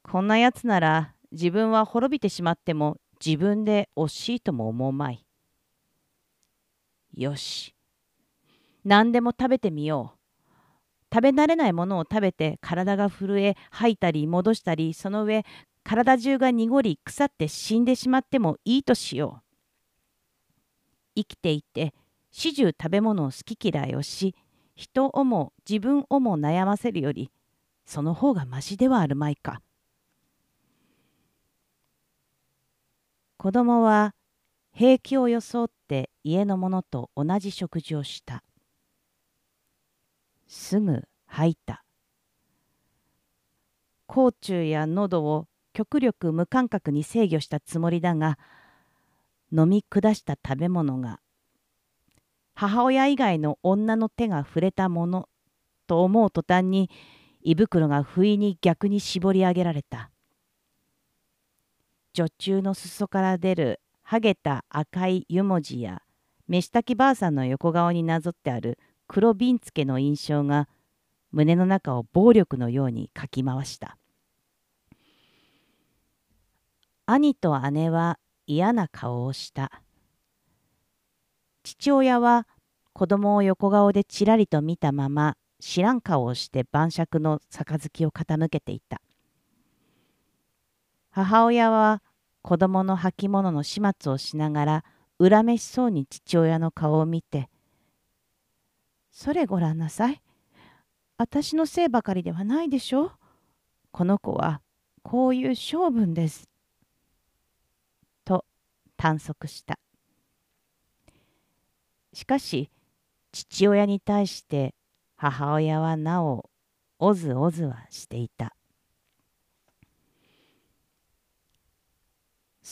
[0.02, 5.24] こんなやつなら自分は滅びてしまっても自分で惜しいとも思うまい。
[7.14, 7.74] よし。
[8.84, 10.20] 何でも食べてみよう。
[11.12, 15.44] 食べ慣れないものを食べて体が震え吐いたり戻したりその上
[15.82, 19.42] 体中が濁り腐って死んでしまってもいいとしよう。
[21.16, 21.94] 生きていて
[22.30, 24.36] 始終食べ物を好き嫌いをし
[24.76, 27.32] 人をも自分をも悩ませるより
[27.84, 29.60] その方がましではあるまいか。
[33.36, 34.14] 子供は
[34.72, 38.42] 平気を装って家の者と同じ食事をした。
[40.46, 41.84] すぐ吐いた。
[44.06, 48.38] 甲虫や喉を極力無感覚に制御したつもりだが
[49.52, 51.20] 飲み下した食べ物が
[52.54, 55.28] 母親以外の女の手が触れたもの
[55.86, 56.90] と思う途端に
[57.42, 60.10] 胃袋が不意に逆に絞り上げられた。
[62.12, 63.80] 女中の裾から出る
[64.10, 66.02] はげた赤い湯文字や
[66.48, 70.68] 飯炊きばあさんの横顔になぞってある黒瓶付けの印象が
[71.30, 73.96] 胸の中を暴力のようにかき回した。
[77.06, 79.80] 兄と姉は嫌な顔をした。
[81.62, 82.48] 父親は
[82.92, 89.00] 子供を横顔でちらりと見たまま知らん顔をして晩酌の杯を傾けていた。
[91.12, 92.02] 母親は
[92.42, 94.84] 子供の履物の始末をしながら
[95.18, 97.50] 恨めしそうに父親の顔を見て
[99.12, 100.22] 「それごらんなさい。
[101.18, 103.12] 私のせいばかりではないでしょう。
[103.90, 104.62] この子は
[105.02, 106.48] こういう性分です。」
[108.24, 108.46] と
[108.96, 109.78] 短足した。
[112.12, 112.70] しかし
[113.32, 114.74] 父親に対して
[115.16, 116.48] 母親はなお
[116.98, 118.56] おずおずはしていた。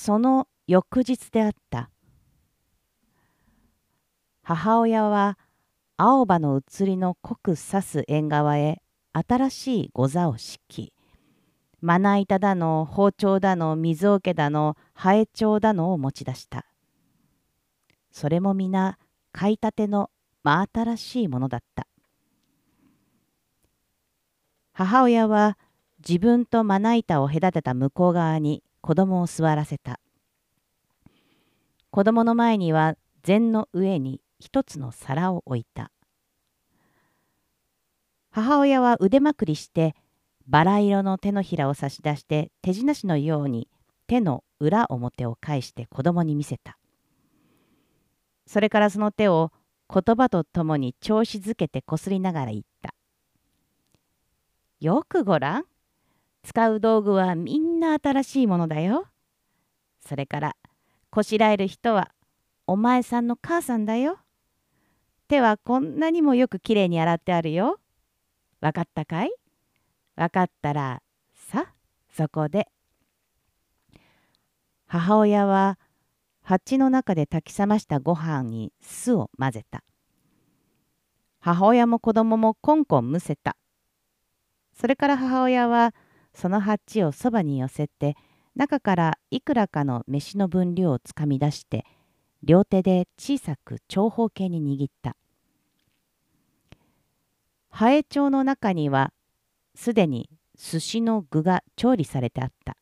[0.00, 1.90] その翌日であった。
[4.44, 5.36] 母親は
[5.96, 8.80] 青葉の移りの濃く刺す縁側へ
[9.12, 10.92] 新しい御座を敷き
[11.80, 16.64] まな板だの包丁だの水桶だのハエ帳だのを持ち出した。
[18.12, 18.98] それも皆
[19.32, 20.10] 買いたての
[20.44, 21.88] 真新しいものだった。
[24.72, 25.58] 母親は
[26.08, 30.00] 自分とまな板を隔てた向こう側に子供を座らせた。
[31.90, 35.90] 子供の前には禅の上に一つの皿を置いた。
[38.30, 39.94] 母親は腕まくりして
[40.46, 43.68] バラ色の手のひらを差し出して手品師のように
[44.06, 46.78] 手の裏表を返して子供に見せた。
[48.46, 49.52] それからその手を
[49.92, 52.94] 言葉とともに調子づけてこすりながら言った。
[54.80, 55.64] よくごらん。
[56.48, 59.06] 使う道具はみんな新しいものだよ。
[60.00, 60.56] それから
[61.10, 62.10] こしらえる人は
[62.66, 64.18] お前さんの母さんだよ。
[65.28, 67.78] 手はこんなにもよくきれいに洗ってあるよ。
[68.62, 69.30] わかったかい？
[70.16, 71.02] わかったら
[71.34, 71.66] さ
[72.10, 72.66] そこで。
[74.86, 75.78] 母親は
[76.40, 79.84] 鉢の中で炊き冷ましたご飯に酢を混ぜた。
[81.40, 83.54] 母親も子供もコンコンむせた。
[84.74, 85.94] それから母親は
[86.34, 88.16] その鉢をそばに寄せて
[88.54, 91.84] 中からいくらかの飯の分量をつかみ出して
[92.42, 95.16] 両手で小さく長方形に握った。
[97.70, 99.12] ハエ帳の中には
[99.74, 102.76] すでに寿司の具が調理されてあった。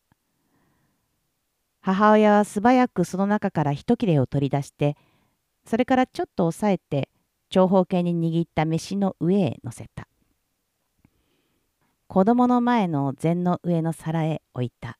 [1.86, 4.97] 母親は素早くその中から一切れを取り出して
[5.64, 7.09] それからちょっと押さえて
[7.49, 10.09] 長方形に握った飯の上へ乗せた
[12.16, 14.98] 子供の前の膳の上の皿へ置いた。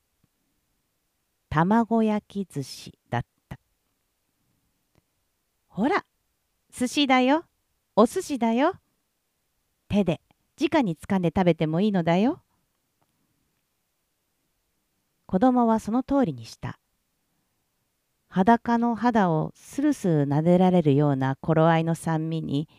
[1.49, 3.57] 卵焼き寿司だった。
[5.67, 6.05] ほら
[6.71, 7.45] 寿司だよ。
[7.95, 8.73] お寿司だよ。
[9.89, 10.21] 手で
[10.61, 12.39] 直に掴んで食べてもいいのだよ。
[15.25, 16.77] 子供はその通りにした。
[18.29, 22.69] 裸の肌をスルスル撫でられるような頃合いの酸味に、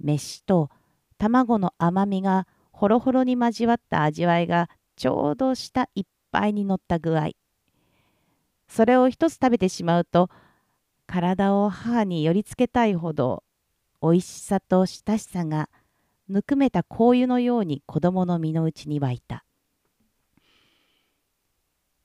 [0.00, 0.70] 飯と
[1.18, 2.46] 卵の甘みが
[2.76, 7.30] ほろほろに交わった味わいがちょうど下いっぱいに乗った具合。
[8.68, 10.28] それを一つ食べてしまうと、
[11.06, 13.42] 体を母に寄りつけたいほど、
[14.02, 15.70] おいしさと親しさが
[16.28, 19.46] ぬくめた香油のように子供の身の内に湧いた。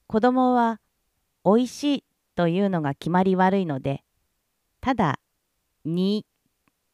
[0.07, 0.80] 子供は
[1.43, 2.03] おいしい
[2.36, 4.05] というのが決まり悪いので、
[4.80, 5.19] ただ、
[5.84, 6.26] に、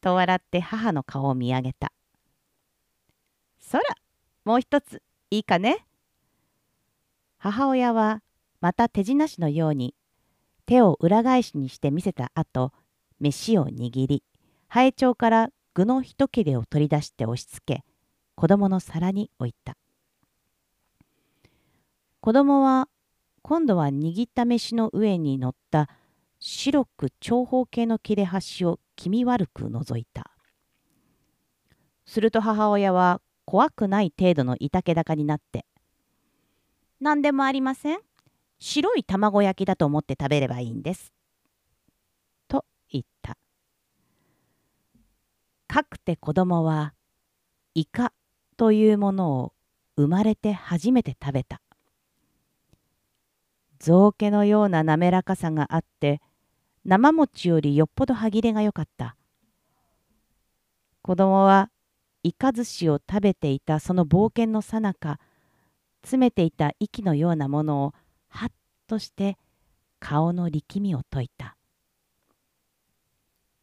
[0.02, 1.92] と笑って母の顔を見上げた。
[3.70, 3.84] そら、
[4.46, 5.86] もう一つ、いいかね？
[7.38, 8.24] 母親は
[8.62, 9.94] また手品師のように
[10.66, 12.72] 手を裏返しにして見せた後、
[13.20, 14.24] 飯を握り、
[14.70, 17.84] ハエ帳から具の一切れを取り出して押し付け、
[18.36, 19.76] 子供の皿に置いた。
[22.22, 22.88] 子供は
[23.42, 25.90] 今度は握った飯の上に乗った
[26.40, 30.32] 白く長方形の切れ端を気味悪く覗いた。
[32.06, 35.66] すると母親は怖くない程度のいたけ高になって
[37.00, 38.00] 「何でもありません。
[38.60, 41.14] 白い卵焼きだと思って食べればいいんです。」
[42.50, 43.38] と言った。
[45.66, 46.94] かくて子供は
[47.74, 48.12] イカ
[48.58, 49.54] というものを
[49.96, 51.62] 生まれて初めて食べた。
[53.80, 56.22] 造形のような滑らかさがあって
[56.84, 59.16] 生餅よりよっぽど歯切れが良かった
[61.02, 61.70] 子供は
[62.28, 65.18] イカ寿司を食べていたその冒険のさなか
[66.02, 67.94] 詰めていた息のようなものを
[68.28, 68.50] はっ
[68.86, 69.38] として
[70.02, 71.56] 顔の力みを解いた。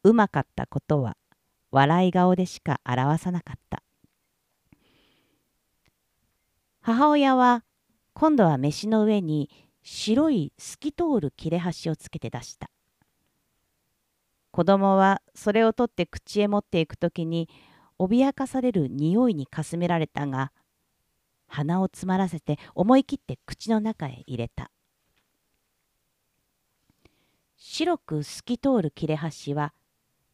[0.02, 1.18] うまかったことは
[1.72, 3.82] 笑い顔でしか表さなかった。
[6.80, 7.64] 母親は
[8.14, 9.50] 今度は飯の上に
[9.82, 12.70] 白い透き通る切れ端をつけて出した。
[14.52, 17.50] 子供はそれを取って口へ持っていくときに
[17.98, 20.52] 脅かされる匂いにかすめられたが
[21.46, 24.70] 鼻を詰まらせて思い切って口の中へ入れた
[27.56, 29.72] 白く透き通る切れ端は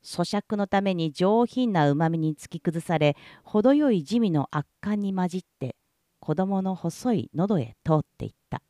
[0.03, 5.77] 咀嚼のために上品なうまみに突き崩され程よい地味の圧巻に混じって
[6.21, 8.63] 子供の細い喉へ通っていった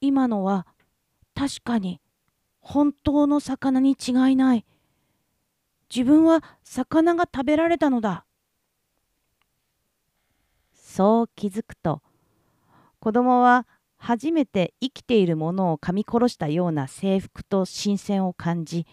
[0.00, 0.66] 今のは
[1.34, 2.00] 確かに
[2.60, 4.64] 本当の魚に違いない。
[5.94, 8.24] 自分は魚が食べられたのだ。
[10.72, 12.02] そう気づくと
[13.00, 13.66] 子供は
[13.96, 18.86] 初めて生きているものを噛み殺したような制服と新鮮を感じ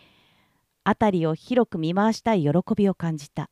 [0.86, 3.50] 辺りを広く見回したい喜びを感じた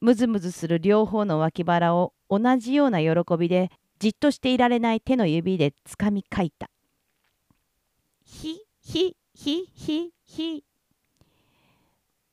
[0.00, 6.68] むずむずする両方の脇腹を同じような喜びでじっとしていられない手の指でつかみかいた。
[8.24, 10.64] ひ、ひ、ひ、ひ、ひ。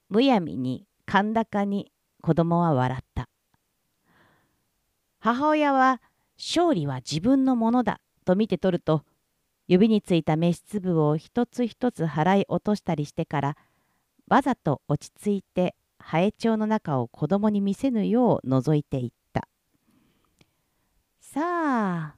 [0.09, 1.91] むやみに甲高に
[2.21, 3.29] 子供は笑った。
[5.19, 6.01] 母親は
[6.37, 9.03] 勝利は自分のものだと見て取ると
[9.67, 13.57] 指についた飯粒を一つ一つ払い落としたりしてから
[14.27, 19.47] わざと落ち着いてハエ帳の中を子供に見せぬよう覗いていった。
[21.19, 22.15] さあ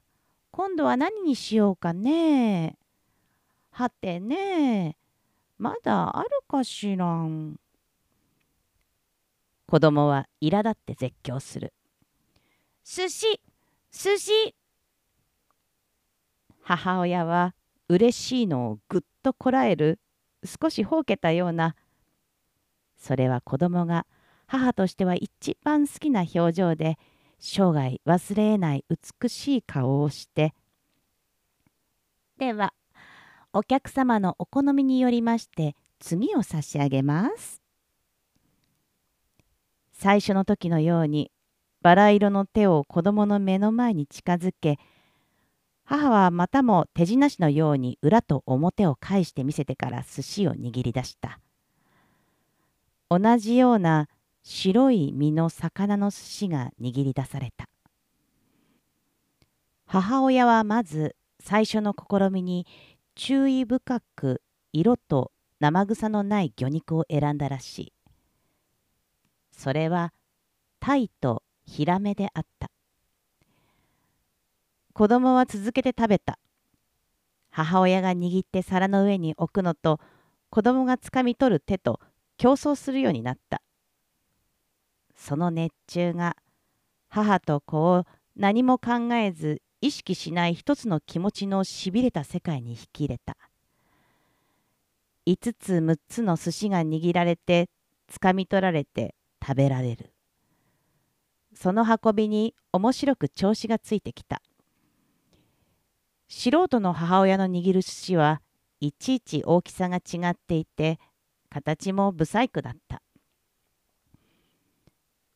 [0.50, 2.76] 今度は何にしようかね。
[3.70, 4.96] はてね
[5.58, 7.56] まだあるかしらん。
[9.72, 11.72] 子供は苛立って絶叫する。
[12.84, 13.40] 寿司
[13.90, 14.54] 寿司。
[16.60, 17.54] 母親は
[17.88, 19.98] 嬉しいのをぐっとこらえる。
[20.44, 21.74] 少しほうけたような。
[22.98, 24.04] それは子供が
[24.46, 26.98] 母としては一番好きな表情で
[27.40, 30.52] 生涯忘れえない美しい顔をして。
[32.36, 32.74] では
[33.54, 37.61] お客様のお好みによりまして次を差し上げます。
[40.02, 41.30] 最初の時のように
[41.80, 44.80] バラ色の手を子供の目の前に近づけ
[45.84, 51.38] 母はまたも手品師のように裏と表を返してみせてから寿司を握り出した。
[53.10, 54.08] 同じような
[54.42, 57.68] 白い身の魚の寿司が握り出された。
[59.86, 62.66] 母親はまず最初の試みに
[63.14, 64.42] 注意深く
[64.72, 65.30] 色と
[65.60, 67.92] 生臭のない魚肉を選んだらしい。
[69.52, 70.12] それは
[70.80, 72.70] 鯛とヒラメであった。
[74.92, 76.38] 子供は続けて食べた。
[77.50, 80.00] 母親が握って皿の上に置くのと
[80.50, 82.00] 子供がつかみ取る手と
[82.36, 83.62] 競争するようになった。
[85.14, 86.36] その熱中が
[87.08, 88.04] 母と子を
[88.36, 93.36] 何も考えず意識しない一つの気持ちのしびれた世界に引き入れた。
[95.26, 97.68] 5つ6つの寿司が握られて
[98.08, 100.12] つかみ取られて食べられる。
[101.54, 104.40] その運びに面白く調子がついてきた。
[106.28, 108.40] 素人の母親の握る寿司は
[108.80, 110.98] いちいち大きさが違っていて
[111.50, 113.02] 形も不細工だった。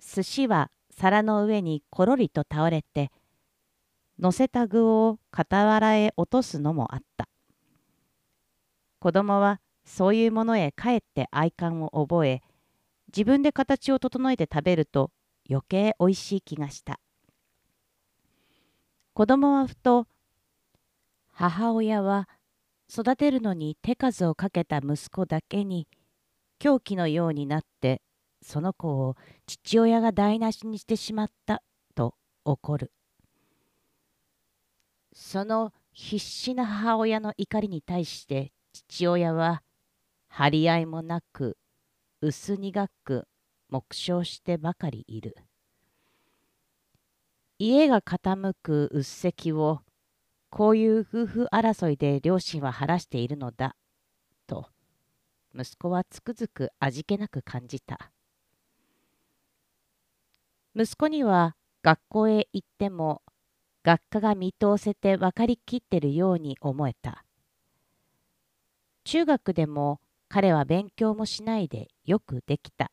[0.01, 3.11] 寿司は皿の上にころりと倒れて
[4.19, 7.29] 乗せた具を傍らへ落とすのもあった。
[9.01, 12.43] 子供はそういうものへかえって愛感を覚え
[13.09, 15.11] 自分で形を整えて食べると
[15.49, 17.01] 余計おいしい気がした。
[19.15, 20.07] 子供はふと
[21.33, 22.29] 母親は
[22.91, 25.89] 育てるのに手数をかけた息子だけに
[26.59, 28.03] 狂気のようになって
[28.43, 31.63] その子を父親が台無しにしてしまった
[31.95, 32.93] と怒る。
[35.13, 39.63] その必死な母親の怒りに対して父親は
[40.29, 41.57] 張り合いもなく
[42.21, 43.29] 薄苦く
[43.69, 45.37] 黙唱してばかりいる。
[47.59, 49.81] 家が傾くうっせきを
[50.51, 53.77] こういう夫婦争いで両親は晴らしているのだ
[54.47, 54.69] と
[55.55, 58.13] 息子はつくづく味気なく感じた。
[60.75, 63.23] 息子には学校へ行っても
[63.83, 67.25] 学科が見通せて分かりきってるように思えた。
[69.05, 72.91] 中学でも彼は勉強もしないでよくできた。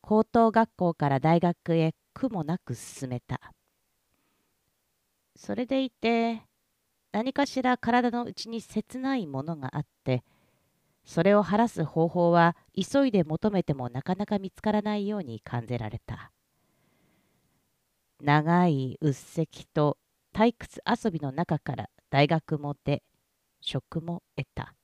[0.00, 3.52] 高等学校から大学へ苦もなく進めた。
[5.36, 6.42] それでいて
[7.12, 10.22] 何かしら体の内に切ないものがあって
[11.04, 16.30] それを晴らす方法は急いで求めてもなかなか見つからないように感じられた。
[18.22, 19.98] 長いうっせきと
[20.32, 23.02] 退屈遊びの中から大学も出
[23.60, 24.74] 職も得た。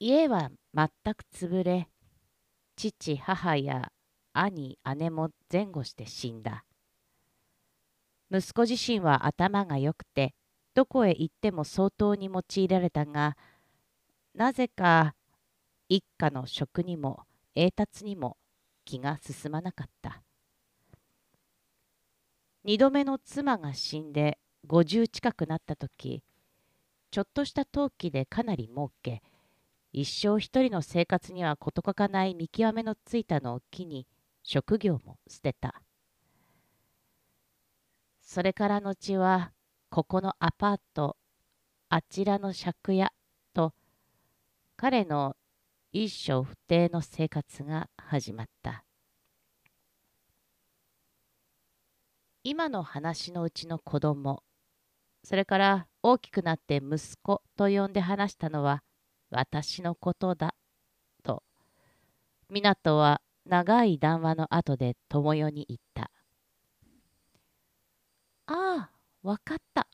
[0.00, 1.88] 家は全く潰れ
[2.76, 3.90] 父母や
[4.32, 6.64] 兄姉も前後して死んだ。
[8.30, 10.34] 息子自身は頭が良くて
[10.74, 13.36] どこへ行っても相当に用いられたが
[14.34, 15.16] なぜか
[15.88, 17.22] 一家の職にも
[17.56, 18.36] 栄達にも
[18.84, 20.22] 気が進まなかった。
[22.62, 24.38] 二度目の妻が死んで
[24.68, 26.22] 50近くなった時
[27.10, 29.22] ちょっとした陶器でかなり儲け
[30.00, 34.06] 一生一人の生活には事欠かない見極めのついたのを機に
[34.44, 35.82] 職業も捨てた。
[38.22, 39.50] それから後は
[39.90, 41.16] ここのアパート
[41.88, 43.12] あちらの借家
[43.52, 43.74] と
[44.76, 45.34] 彼の
[45.90, 48.84] 一生不定の生活が始まった。
[52.44, 54.44] 今の話のうちの子供
[55.24, 58.84] それから大きくなって息子と呼んで話したのは
[59.30, 60.54] 私のことだ
[61.22, 61.42] と
[62.50, 66.10] 湊は長い談話の後で友よに言った
[68.46, 68.90] ああ、
[69.22, 69.86] わかった。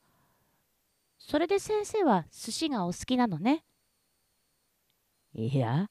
[1.18, 3.64] それで先生は寿司がお好きなのね。
[5.34, 5.88] いや、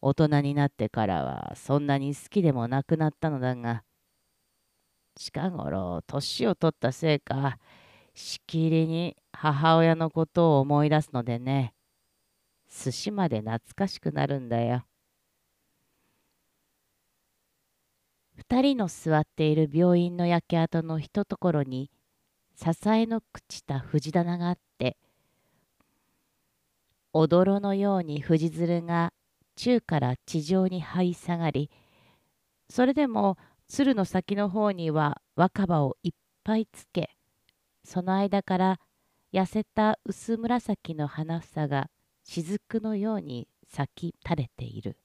[0.00, 3.84] 大人になってからはそんなに好きでもなくなったのだが、
[5.14, 7.58] 近頃年を取ったせいか、
[8.14, 11.74] しきりに母親のことを思い出すのでね、
[12.68, 14.84] 寿司まで懐かしくなるんだよ。
[18.38, 21.90] 二人の座っている病院の焼け跡のひとところに
[22.54, 24.96] 支えの朽ちた藤棚があって
[27.12, 29.12] おどろのように藤鶴が
[29.56, 31.68] 宙から地上に這い下がり
[32.70, 36.12] それでも鶴の先の方には若葉をいっ
[36.44, 37.10] ぱいつけ
[37.84, 38.80] その間から
[39.32, 41.90] 痩せた薄紫の花房が
[42.30, 44.98] 雫のように咲き垂れている。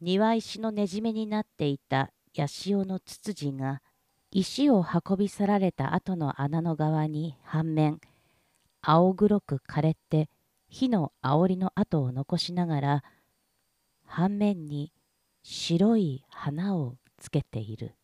[0.00, 3.82] 庭石のねじめになっていた八潮のツツジが
[4.30, 8.00] 石を運び去られた後の穴の側に半面
[8.80, 10.28] 青黒く枯れて
[10.68, 13.04] 火の煽りの跡を残しながら
[14.06, 14.92] 半面に
[15.42, 17.94] 白い花をつけている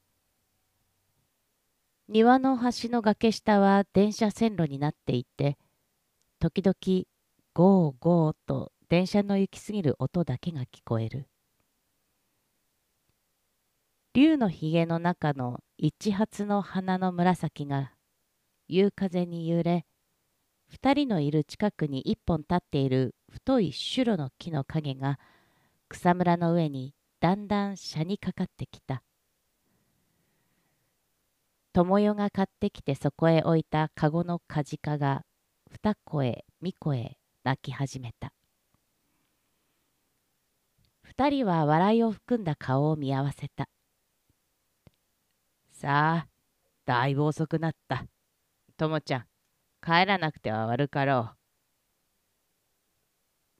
[2.08, 5.56] 庭の端の崖下は電車線路になっていて
[6.40, 7.04] 時々
[7.56, 11.28] ゴーゴーと電車の行き過ぎる音だけが聞こえる。
[14.12, 17.92] 竜のひげの中の一発の花の紫が
[18.66, 19.86] 夕風に揺れ
[20.66, 25.20] 二人のいる近くに一本立っている太いシュロの木の影が
[25.88, 29.04] 草むらの上にだんだん車にかかってきた。
[31.72, 35.22] 友よが買ってきてそこへ置いた籠のかじかが
[35.70, 38.32] 二声三声泣き始めた
[41.02, 43.68] 二人は笑いを含んだ顔を見合わせた
[45.84, 46.28] さあ、
[46.86, 48.06] だいぶ遅くなった。
[48.78, 49.24] ともちゃん、
[49.82, 51.36] 帰らなくては悪かろう。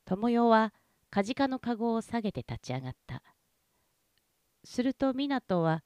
[0.07, 0.72] 友よは
[1.11, 3.22] かじかのかごを下げて立ち上がった。
[4.64, 5.82] すると湊は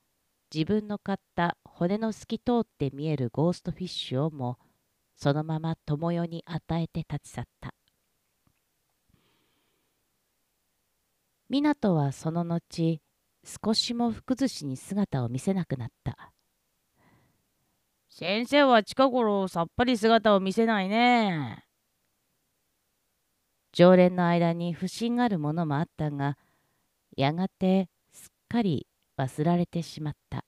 [0.55, 4.59] 自分の買った骨の透き通って見えるゴーストフィッシュをも
[5.17, 7.78] そのまま友よに与えて立ち去った。
[11.51, 13.01] 湊はその後
[13.45, 16.33] 少しも福寿司に姿を見せなくなった。
[18.11, 21.65] 先生は近頃さっぱり姿を見せないね。
[23.73, 26.37] 常連の間に不審がるものもあったが、
[27.17, 28.87] やがてすっかり
[29.17, 30.45] 忘られてしまった。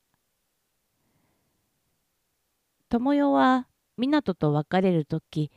[2.89, 5.51] 友よは湊と別れる時、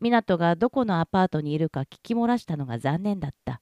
[0.00, 3.60] 湊がどこのアパートにいるか聞き漏らしたのが残念だった。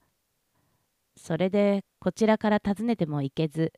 [1.22, 3.74] それでこちらから訪ねても行けず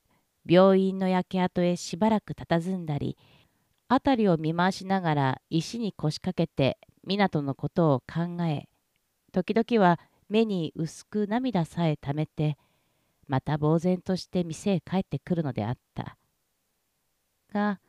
[0.49, 3.18] 病院の焼け跡へしばらく佇んだり
[3.88, 8.68] 辺りを見回しながら石に腰掛けて湊のことを考え
[9.32, 12.57] 時々は目に薄く涙さえためて
[13.26, 16.16] また呆然として店へ帰ってくるのであった。
[17.53, 17.80] が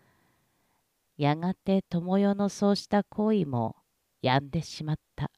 [1.15, 3.75] やがて友よのそうした行為も
[4.21, 5.29] やんでしまった。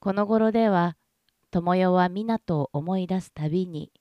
[0.00, 0.96] この頃では
[1.54, 3.92] 友よは湊を思い出すたびに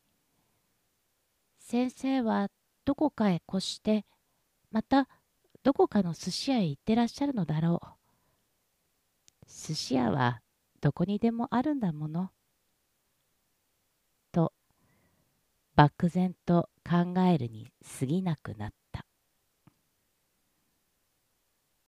[1.62, 2.50] 「先生は
[2.84, 4.08] どこかへ越して
[4.72, 5.08] また
[5.62, 7.88] どこかの寿司屋へ行ってらっしゃるのだろう」
[9.46, 10.42] 「寿司屋は
[10.82, 12.32] どこにでもあるんだもの」
[14.34, 14.52] と
[15.76, 18.83] 漠然と考えるに過ぎなくなった。